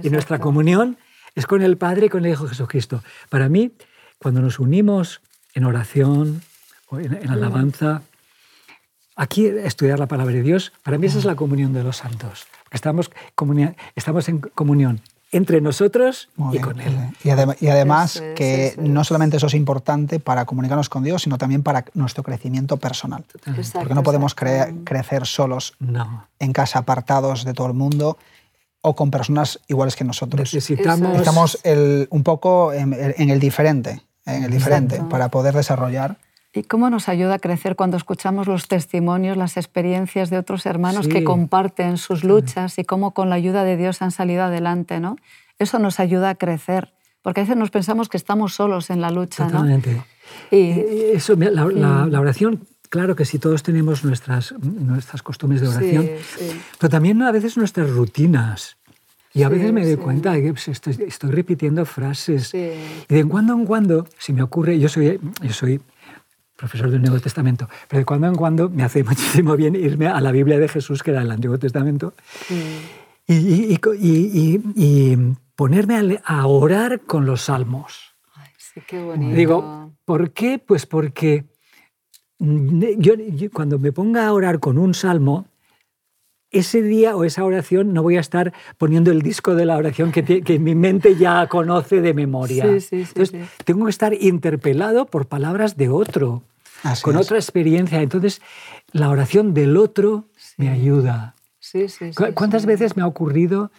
Y 0.02 0.10
nuestra 0.10 0.40
comunión 0.40 0.98
es 1.36 1.46
con 1.48 1.62
el 1.62 1.78
Padre 1.78 2.08
y 2.08 2.10
con 2.10 2.26
el 2.26 2.32
Hijo 2.32 2.48
Jesucristo. 2.48 3.04
Para 3.30 3.50
mí, 3.50 3.72
cuando 4.20 4.42
nos 4.42 4.60
unimos 4.60 5.22
en 5.54 5.66
oración 5.66 6.42
o 6.90 7.00
en, 7.00 7.30
alabanza, 7.30 8.04
aquí 9.16 9.46
estudiar 9.46 10.00
la 10.00 10.08
palabra 10.08 10.34
de 10.34 10.44
Dios, 10.44 10.74
para 10.84 10.98
mí 10.98 11.08
esa 11.08 11.20
es 11.20 11.26
la 11.26 11.36
comunión 11.36 11.74
de 11.74 11.84
los 11.84 11.98
santos. 11.98 12.46
Estamos, 12.72 13.12
estamos 13.96 14.30
en 14.30 14.40
comunión 14.40 15.02
entre 15.34 15.62
nosotros 15.62 16.30
y 16.52 16.60
con 16.60 16.80
Él. 16.80 16.96
Y, 17.24 17.30
además 17.68 18.24
que 18.36 18.76
no 18.78 19.04
solamente 19.04 19.38
eso 19.38 19.48
es 19.48 19.56
importante 19.56 20.20
para 20.20 20.46
comunicarnos 20.46 20.90
con 20.90 21.04
Dios, 21.04 21.24
sino 21.24 21.38
también 21.38 21.64
para 21.64 21.86
nuestro 21.96 22.24
crecimiento 22.24 22.78
personal. 22.78 23.26
Porque 23.74 23.94
no 23.96 24.04
podemos 24.04 24.36
crecer 24.36 25.26
solos 25.26 25.74
en 26.40 26.54
casa, 26.54 26.80
apartados 26.80 27.46
de 27.46 27.54
todo 27.54 27.68
el 27.68 27.74
mundo 27.74 28.18
o 28.82 28.96
con 28.96 29.12
personas 29.12 29.60
iguales 29.68 29.96
que 29.96 30.04
nosotros. 30.04 30.54
Necesitamos, 30.54 31.18
Estamos 31.18 31.60
un 32.10 32.24
poco 32.24 32.72
en, 32.72 32.94
el 32.94 33.40
diferente, 33.40 34.02
en 34.26 34.44
el 34.44 34.52
diferente 34.52 35.02
para 35.10 35.30
poder 35.30 35.56
desarrollar 35.56 36.18
¿Y 36.56 36.64
cómo 36.64 36.92
nos 36.92 37.10
ayuda 37.10 37.36
a 37.36 37.40
crecer 37.40 37.76
cuando 37.76 37.98
escuchamos 37.98 38.46
los 38.46 38.68
testimonios, 38.68 39.38
las 39.38 39.58
experiencias 39.58 40.30
de 40.30 40.38
otros 40.38 40.68
hermanos 40.68 41.08
que 41.08 41.24
comparten 41.24 41.98
sus 41.98 42.24
luchas 42.24 42.78
y 42.78 42.84
cómo 42.84 43.16
con 43.16 43.30
la 43.30 43.36
ayuda 43.36 43.64
de 43.64 43.76
Dios 43.76 44.04
han 44.04 44.12
salido 44.12 44.44
adelante? 44.44 45.00
¿no? 45.00 45.16
Eso 45.58 45.80
nos 45.80 46.00
ayuda 46.00 46.30
a 46.30 46.36
crecer, 46.36 46.94
porque 47.24 47.42
a 47.42 47.44
veces 47.44 47.58
nos 47.58 47.72
pensamos 47.72 48.08
que 48.08 48.18
estamos 48.18 48.54
solos 48.54 48.92
en 48.92 49.02
la 49.02 49.10
lucha. 49.10 49.48
Totalmente. 49.48 50.04
Y, 50.52 50.70
Eso, 51.14 51.36
la, 51.36 52.20
oración, 52.20 52.68
claro 52.90 53.16
que 53.16 53.26
sí, 53.26 53.40
todos 53.40 53.64
tenemos 53.64 54.04
nuestras, 54.04 54.54
nuestras 54.62 55.24
costumbres 55.24 55.62
de 55.62 55.70
oración, 55.70 56.10
pero 56.78 56.90
también 56.90 57.20
a 57.24 57.32
veces 57.32 57.58
nuestras 57.58 57.90
rutinas. 57.90 58.78
Y 59.36 59.42
a 59.42 59.50
veces 59.50 59.74
me 59.74 59.84
doy 59.84 59.96
cuenta 59.96 60.34
de 60.34 60.44
que 60.44 60.54
pues, 60.54 60.68
estoy, 60.68 60.96
estoy, 61.08 61.32
repitiendo 61.32 61.84
frases. 61.86 62.54
Y 62.54 62.58
de 63.10 63.20
en 63.20 63.30
cuando 63.30 63.54
en 63.54 63.66
cuando, 63.66 64.08
si 64.20 64.32
me 64.32 64.44
ocurre, 64.44 64.78
yo 64.78 64.88
soy, 64.90 65.20
yo 65.42 65.54
soy 65.54 65.82
profesor 66.64 66.90
del 66.90 67.02
Nuevo 67.02 67.20
Testamento, 67.20 67.68
pero 67.90 68.00
de 68.00 68.06
cuando 68.06 68.28
en 68.28 68.36
cuando 68.36 68.70
me 68.70 68.84
hace 68.84 69.04
muchísimo 69.10 69.58
bien 69.58 69.76
irme 69.76 70.08
a 70.08 70.22
la 70.22 70.32
Biblia 70.32 70.58
de 70.58 70.70
Jesús, 70.70 71.04
que 71.04 71.12
era 71.12 71.22
el 71.22 71.30
Antiguo 71.30 71.60
Testamento, 71.60 72.14
y, 73.28 73.78
ponerme 75.56 76.22
a, 76.24 76.48
orar 76.48 77.02
con 77.02 77.26
los 77.26 77.42
salmos. 77.42 78.16
Ay, 78.36 78.50
sí, 78.58 78.82
qué 78.88 79.04
bonito. 79.04 79.36
Digo, 79.36 79.92
¿por 80.06 80.32
qué? 80.32 80.58
Pues 80.58 80.86
porque 80.86 81.44
yo, 82.40 83.14
cuando 83.52 83.78
me 83.78 83.92
ponga 83.92 84.26
a 84.26 84.32
orar 84.32 84.62
con 84.62 84.78
un 84.78 84.94
salmo, 84.94 85.48
ese 86.50 86.82
día 86.82 87.18
o 87.18 87.26
esa 87.26 87.44
oración 87.44 87.94
no 87.94 88.04
voy 88.04 88.16
a 88.16 88.22
estar 88.22 88.54
poniendo 88.78 89.12
el 89.12 89.22
disco 89.22 89.54
de 89.54 89.66
la 89.66 89.76
oración 89.76 90.14
que, 90.14 90.24
que 90.24 90.60
mi 90.60 90.76
mente 90.76 91.18
ya 91.18 91.46
conoce 91.48 92.00
de 92.00 92.14
memoria. 92.14 92.64
Entonces, 92.64 93.34
tengo 93.66 93.84
que 93.86 93.90
estar 93.90 94.14
interpelado 94.14 95.08
por 95.08 95.28
palabras 95.28 95.76
de 95.76 95.90
otro 95.90 96.44
con 97.02 97.16
otra 97.16 97.38
experiencia. 97.38 98.02
Entonces, 98.02 98.42
la 98.92 99.10
oración 99.10 99.54
del 99.54 99.78
otro 99.78 100.26
me 100.58 100.70
ayuda. 100.70 101.36
¿Cuántas 102.34 102.66
veces 102.66 102.96
me 102.96 103.04
ha 103.04 103.08
ocurrido 103.08 103.72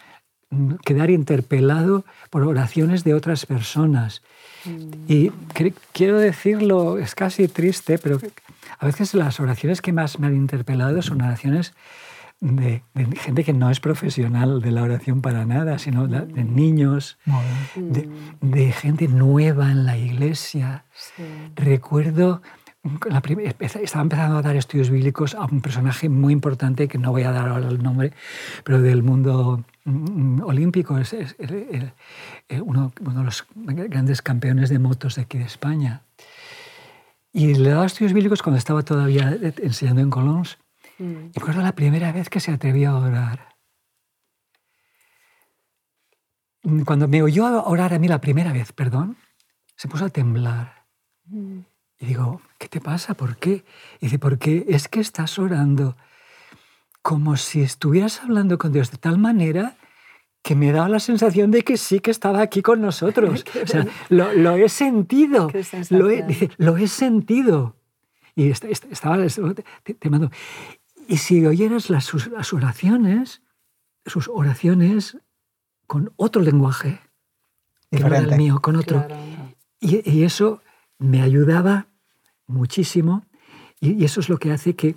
mm, 0.49 0.75
quedar 0.83 1.09
interpelado 1.09 2.03
por 2.29 2.43
oraciones 2.43 3.03
de 3.03 3.13
otras 3.13 3.45
personas? 3.45 4.21
Mm. 4.65 4.91
Y 5.07 5.31
quiero 5.93 6.19
decirlo, 6.19 6.97
es 6.97 7.15
casi 7.15 7.47
triste, 7.47 7.97
pero 7.97 8.19
a 8.79 8.85
veces 8.85 9.13
las 9.13 9.39
oraciones 9.39 9.81
que 9.81 9.93
más 9.93 10.19
me 10.19 10.27
han 10.27 10.35
interpelado 10.35 11.01
son 11.01 11.21
oraciones 11.21 11.73
de, 12.41 12.83
gente 13.21 13.43
que 13.43 13.53
no 13.53 13.69
es 13.69 13.79
profesional 13.79 14.61
de 14.61 14.71
la 14.71 14.83
oración 14.83 15.21
para 15.21 15.45
nada, 15.45 15.79
sino 15.79 16.07
de, 16.07 16.43
niños, 16.43 17.17
de, 17.75 18.09
de, 18.41 18.71
gente 18.71 19.07
nueva 19.07 19.71
en 19.71 19.85
la 19.85 19.97
iglesia. 19.97 20.85
Recuerdo 21.55 22.41
estaba 23.59 24.03
empezando 24.03 24.37
a 24.37 24.41
dar 24.41 24.55
estudios 24.55 24.89
bíblicos 24.89 25.33
a 25.33 25.45
un 25.45 25.61
personaje 25.61 26.07
muy 26.09 26.33
importante, 26.33 26.87
que 26.87 26.97
no 26.97 27.11
voy 27.11 27.23
a 27.23 27.31
dar 27.31 27.49
ahora 27.49 27.67
el 27.67 27.81
nombre, 27.81 28.13
pero 28.63 28.81
del 28.81 29.01
mundo 29.01 29.63
mm, 29.85 30.41
olímpico, 30.43 30.97
es, 30.99 31.15
uno, 32.61 32.93
de 32.99 33.23
los 33.23 33.45
grandes 33.55 34.21
campeones 34.21 34.69
de 34.69 34.79
motos 34.79 35.15
de 35.15 35.23
aquí 35.23 35.37
de 35.37 35.45
España. 35.45 36.03
Y 37.33 37.55
le 37.55 37.69
daba 37.69 37.85
estudios 37.85 38.13
bíblicos 38.13 38.41
cuando 38.41 38.57
estaba 38.57 38.83
todavía 38.83 39.35
enseñando 39.57 40.01
en 40.01 40.09
Colón. 40.09 40.43
Mm. 40.99 41.31
Y 41.33 41.39
recuerdo 41.39 41.61
la 41.61 41.73
primera 41.73 42.11
vez 42.11 42.29
que 42.29 42.39
se 42.39 42.51
atrevió 42.51 42.91
a 42.91 42.99
orar. 42.99 43.55
Cuando 46.85 47.07
me 47.07 47.21
oyó 47.21 47.63
orar 47.65 47.93
a 47.93 47.99
mí 47.99 48.07
la 48.07 48.21
primera 48.21 48.53
vez, 48.53 48.71
perdón, 48.71 49.17
se 49.75 49.87
puso 49.87 50.05
a 50.05 50.09
temblar. 50.09 50.85
Mm. 51.25 51.59
Y 51.99 52.07
digo, 52.07 52.41
¿qué 52.57 52.67
te 52.67 52.81
pasa? 52.81 53.13
¿Por 53.13 53.37
qué? 53.37 53.63
Y 53.99 54.07
dice, 54.07 54.19
porque 54.19 54.65
es 54.67 54.87
que 54.87 54.99
estás 54.99 55.39
orando 55.39 55.95
como 57.01 57.37
si 57.37 57.61
estuvieras 57.61 58.21
hablando 58.21 58.57
con 58.57 58.73
Dios 58.73 58.91
de 58.91 58.97
tal 58.97 59.19
manera 59.19 59.77
que 60.41 60.55
me 60.55 60.71
da 60.71 60.87
la 60.89 60.99
sensación 60.99 61.49
de 61.51 61.63
que 61.63 61.77
sí 61.77 61.99
que 61.99 62.11
estaba 62.11 62.41
aquí 62.41 62.61
con 62.61 62.81
nosotros. 62.81 63.45
o 63.63 63.67
sea, 63.67 63.87
lo, 64.09 64.55
he 64.55 64.69
sentido. 64.69 65.51
Lo 65.89 66.09
he, 66.09 66.23
dice, 66.23 66.51
lo 66.57 66.77
he 66.77 66.87
sentido. 66.87 67.75
Y 68.35 68.49
estaba 68.49 69.17
te, 69.83 70.09
mando. 70.09 70.29
Y 71.07 71.17
si 71.17 71.45
oyeras 71.45 71.89
las, 71.89 72.05
sus 72.05 72.27
oraciones, 72.53 73.41
sus 74.05 74.27
oraciones 74.27 75.17
con 75.87 76.11
otro 76.15 76.41
lenguaje, 76.41 76.99
que 77.89 77.99
no 77.99 78.07
era 78.07 78.19
el 78.19 78.35
mío, 78.35 78.59
con 78.61 78.75
otro. 78.75 79.07
Y, 79.79 80.07
y, 80.09 80.23
eso 80.23 80.61
me 80.97 81.21
ayudaba 81.21 81.87
muchísimo 82.47 83.25
y, 83.79 84.03
eso 84.05 84.19
es 84.19 84.29
lo 84.29 84.37
que 84.37 84.51
hace 84.51 84.75
que 84.75 84.95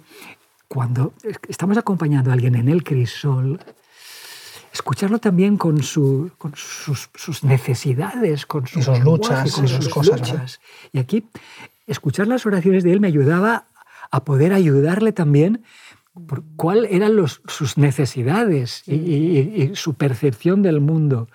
cuando 0.68 1.14
estamos 1.48 1.78
acompañando 1.78 2.30
a 2.30 2.34
alguien 2.34 2.54
en 2.54 2.68
el 2.68 2.84
crisol, 2.84 3.58
escucharlo 4.72 5.18
también 5.18 5.56
con, 5.56 5.82
su, 5.82 6.30
con 6.38 6.52
sus, 6.54 7.10
sus, 7.14 7.42
necesidades, 7.42 8.46
con 8.46 8.66
sus, 8.66 8.86
luchas, 9.00 9.52
con 9.52 9.66
sus, 9.66 9.88
cosas. 9.88 10.60
Y 10.92 10.98
aquí, 10.98 11.26
escuchar 11.86 12.28
las 12.28 12.44
oraciones 12.46 12.84
de 12.84 12.92
él 12.92 13.00
me 13.00 13.08
ayudaba 13.08 13.66
a 14.10 14.24
poder 14.24 14.52
ayudarle 14.52 15.12
también 15.12 15.64
cuáles 16.56 16.92
eran 16.92 17.12
sus 17.26 17.78
necesidades 17.78 18.82
y, 18.86 19.70
su 19.74 19.94
percepción 19.94 20.62
del 20.62 20.80
mundo. 20.80 21.28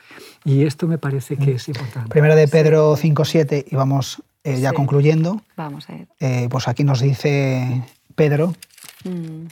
Y 0.43 0.65
esto 0.65 0.87
me 0.87 0.97
parece 0.97 1.37
que 1.37 1.53
es 1.53 1.67
importante. 1.67 2.09
Primero 2.09 2.35
de 2.35 2.47
Pedro 2.47 2.95
5.7 2.95 3.65
y 3.69 3.75
vamos 3.75 4.21
eh, 4.43 4.59
ya 4.59 4.73
concluyendo. 4.73 5.41
Vamos 5.55 5.89
a 5.89 5.95
ir. 5.95 6.07
Eh, 6.19 6.47
pues 6.49 6.67
aquí 6.67 6.83
nos 6.83 7.01
dice 7.01 7.83
Pedro 8.15 8.53
mm. 9.03 9.47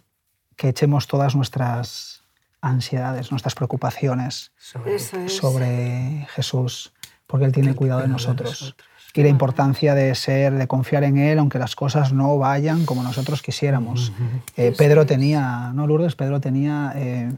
que 0.56 0.70
echemos 0.70 1.08
todas 1.08 1.36
nuestras 1.36 2.24
ansiedades, 2.62 3.32
nuestras 3.32 3.56
preocupaciones 3.56 4.52
sobre, 4.58 6.28
Jesús, 6.30 6.94
porque 7.26 7.46
Él 7.46 7.52
tiene 7.52 7.74
cuidado 7.74 8.02
de 8.02 8.08
nosotros 8.08 8.76
y 9.14 9.24
la 9.24 9.30
importancia 9.30 9.94
de 9.94 10.16
ser, 10.16 10.54
de 10.54 10.68
confiar 10.68 11.04
en 11.04 11.18
Él, 11.18 11.40
aunque 11.40 11.60
las 11.60 11.76
cosas 11.76 12.14
no 12.14 12.38
vayan 12.38 12.86
como 12.86 13.04
nosotros 13.04 13.42
quisiéramos. 13.42 14.14
Eh, 14.56 14.74
Pedro 14.78 15.06
tenía, 15.06 15.72
¿no, 15.74 15.86
Lourdes? 15.88 16.16
Pedro 16.16 16.40
tenía, 16.40 16.94
eh, 16.96 17.32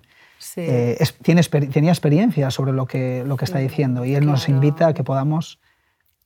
eh, 0.58 1.04
tiene, 1.24 1.42
tenía 1.44 1.92
experiencia 1.92 2.52
sobre 2.52 2.74
lo 2.74 2.86
que, 2.86 3.24
lo 3.26 3.38
que 3.38 3.46
está 3.46 3.60
diciendo 3.60 4.06
y 4.06 4.16
Él 4.16 4.26
nos 4.26 4.50
invita 4.50 4.88
a 4.88 4.94
que 4.94 5.04
podamos 5.04 5.60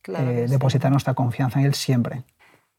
depositar 0.08 0.90
nuestra 0.90 1.14
confianza 1.14 1.60
en 1.60 1.66
Él 1.66 1.74
siempre 1.74 2.24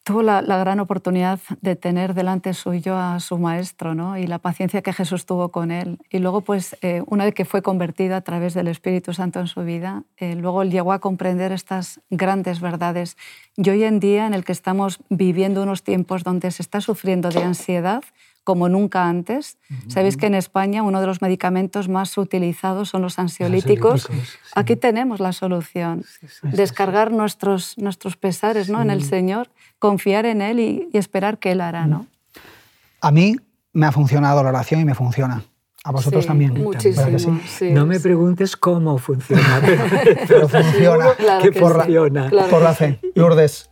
tuvo 0.09 0.23
la, 0.23 0.41
gran 0.41 0.79
oportunidad 0.79 1.39
de 1.61 1.75
tener 1.75 2.15
delante 2.15 2.55
suyo 2.55 2.97
a 2.97 3.19
su 3.19 3.37
maestro 3.37 3.93
¿no? 3.93 4.17
y 4.17 4.25
la 4.25 4.39
paciencia 4.39 4.81
que 4.81 4.91
Jesús 4.91 5.27
tuvo 5.27 5.49
con 5.49 5.69
él. 5.69 5.99
Y 6.09 6.17
luego, 6.17 6.41
pues, 6.41 6.75
eh, 6.81 7.03
una 7.05 7.25
vez 7.25 7.35
que 7.35 7.45
fue 7.45 7.61
convertido 7.61 8.15
a 8.15 8.21
través 8.21 8.55
del 8.55 8.69
Espíritu 8.69 9.13
Santo 9.13 9.39
en 9.39 9.45
su 9.45 9.61
vida, 9.61 10.01
eh, 10.17 10.33
luego 10.33 10.63
llegó 10.63 10.93
a 10.93 10.99
comprender 10.99 11.51
estas 11.51 12.01
grandes 12.09 12.59
verdades. 12.59 13.17
Y 13.55 13.69
hoy 13.69 13.83
en 13.83 13.99
día, 13.99 14.25
en 14.25 14.33
el 14.33 14.45
que 14.45 14.51
estamos 14.51 14.99
viviendo 15.09 15.61
unos 15.61 15.83
tiempos 15.83 16.23
donde 16.23 16.49
se 16.49 16.63
está 16.63 16.81
sufriendo 16.81 17.29
de 17.29 17.43
ansiedad, 17.43 18.03
como 18.43 18.69
nunca 18.69 19.07
antes. 19.07 19.57
Sabéis 19.87 20.17
que 20.17 20.25
en 20.25 20.35
España 20.35 20.83
uno 20.83 21.01
de 21.01 21.07
los 21.07 21.21
medicamentos 21.21 21.87
más 21.87 22.17
utilizados 22.17 22.89
son 22.89 23.01
los 23.01 23.19
ansiolíticos. 23.19 24.09
Aquí 24.55 24.75
tenemos 24.75 25.19
la 25.19 25.33
solución. 25.33 26.03
Descargar 26.43 27.11
nuestros, 27.11 27.77
nuestros 27.77 28.17
pesares 28.17 28.69
¿no? 28.69 28.81
en 28.81 28.89
el 28.89 29.03
Señor, 29.03 29.49
confiar 29.77 30.25
en 30.25 30.41
Él 30.41 30.59
y, 30.59 30.89
esperar 30.93 31.37
que 31.37 31.51
Él 31.51 31.61
hará. 31.61 31.85
¿no? 31.85 32.07
A 33.01 33.11
mí 33.11 33.35
me 33.73 33.85
ha 33.85 33.91
funcionado 33.91 34.43
la 34.43 34.49
oración 34.49 34.81
y 34.81 34.85
me 34.85 34.95
funciona. 34.95 35.43
A 35.85 35.91
vosotros 35.91 36.25
también. 36.25 36.61
Muchísimo. 36.61 37.39
no 37.71 37.85
me 37.85 37.99
preguntes 38.01 38.57
cómo 38.57 38.97
funciona, 38.97 39.61
pero, 40.27 40.49
funciona. 40.49 41.05
por, 41.59 41.89
La, 41.89 42.47
por 42.47 42.61
la 42.61 42.73
fe. 42.73 42.99
Lourdes, 43.15 43.68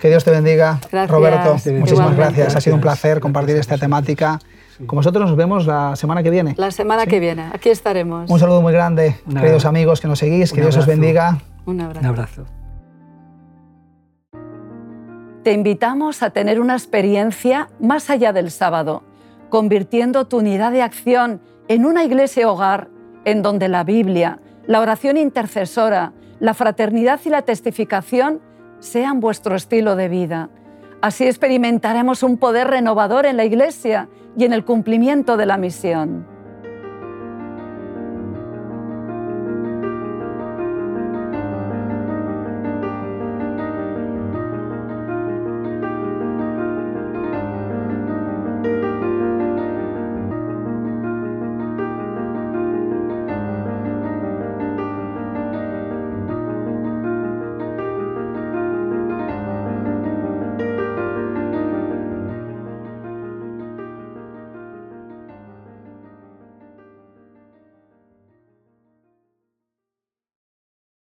que 0.00 0.08
Dios 0.08 0.24
te 0.24 0.30
bendiga. 0.30 0.80
Roberto, 1.08 1.56
muchísimas 1.72 2.16
gracias. 2.16 2.56
Ha 2.56 2.60
sido 2.60 2.76
un 2.76 2.82
placer 2.82 3.20
compartir 3.20 3.56
esta 3.56 3.78
temática. 3.78 4.38
Con 4.86 4.96
vosotros 4.96 5.28
nos 5.28 5.36
vemos 5.36 5.66
la 5.66 5.94
semana 5.94 6.22
que 6.22 6.30
viene. 6.30 6.54
La 6.56 6.70
semana 6.70 7.06
que 7.06 7.20
viene, 7.20 7.50
aquí 7.52 7.68
estaremos. 7.68 8.30
Un 8.30 8.38
saludo 8.38 8.62
muy 8.62 8.72
grande, 8.72 9.16
queridos 9.28 9.66
amigos 9.66 10.00
que 10.00 10.08
nos 10.08 10.18
seguís, 10.18 10.52
que 10.52 10.62
Dios 10.62 10.76
os 10.76 10.86
bendiga. 10.86 11.38
Un 11.66 11.80
abrazo. 11.80 12.00
Un 12.00 12.06
abrazo. 12.06 12.46
Te 15.42 15.52
invitamos 15.52 16.22
a 16.22 16.30
tener 16.30 16.60
una 16.60 16.74
experiencia 16.74 17.68
más 17.80 18.10
allá 18.10 18.32
del 18.32 18.50
sábado, 18.50 19.02
convirtiendo 19.48 20.26
tu 20.26 20.38
unidad 20.38 20.72
de 20.72 20.82
acción 20.82 21.40
en 21.68 21.86
una 21.86 22.04
iglesia 22.04 22.50
hogar 22.50 22.88
en 23.24 23.42
donde 23.42 23.68
la 23.68 23.84
Biblia, 23.84 24.40
la 24.66 24.80
oración 24.80 25.16
intercesora, 25.16 26.12
la 26.40 26.54
fraternidad 26.54 27.20
y 27.24 27.30
la 27.30 27.42
testificación 27.42 28.40
sean 28.80 29.20
vuestro 29.20 29.54
estilo 29.54 29.96
de 29.96 30.08
vida. 30.08 30.50
Así 31.00 31.26
experimentaremos 31.26 32.22
un 32.22 32.36
poder 32.36 32.68
renovador 32.68 33.24
en 33.24 33.36
la 33.36 33.44
Iglesia 33.44 34.08
y 34.36 34.44
en 34.44 34.52
el 34.52 34.64
cumplimiento 34.64 35.36
de 35.36 35.46
la 35.46 35.56
misión. 35.56 36.26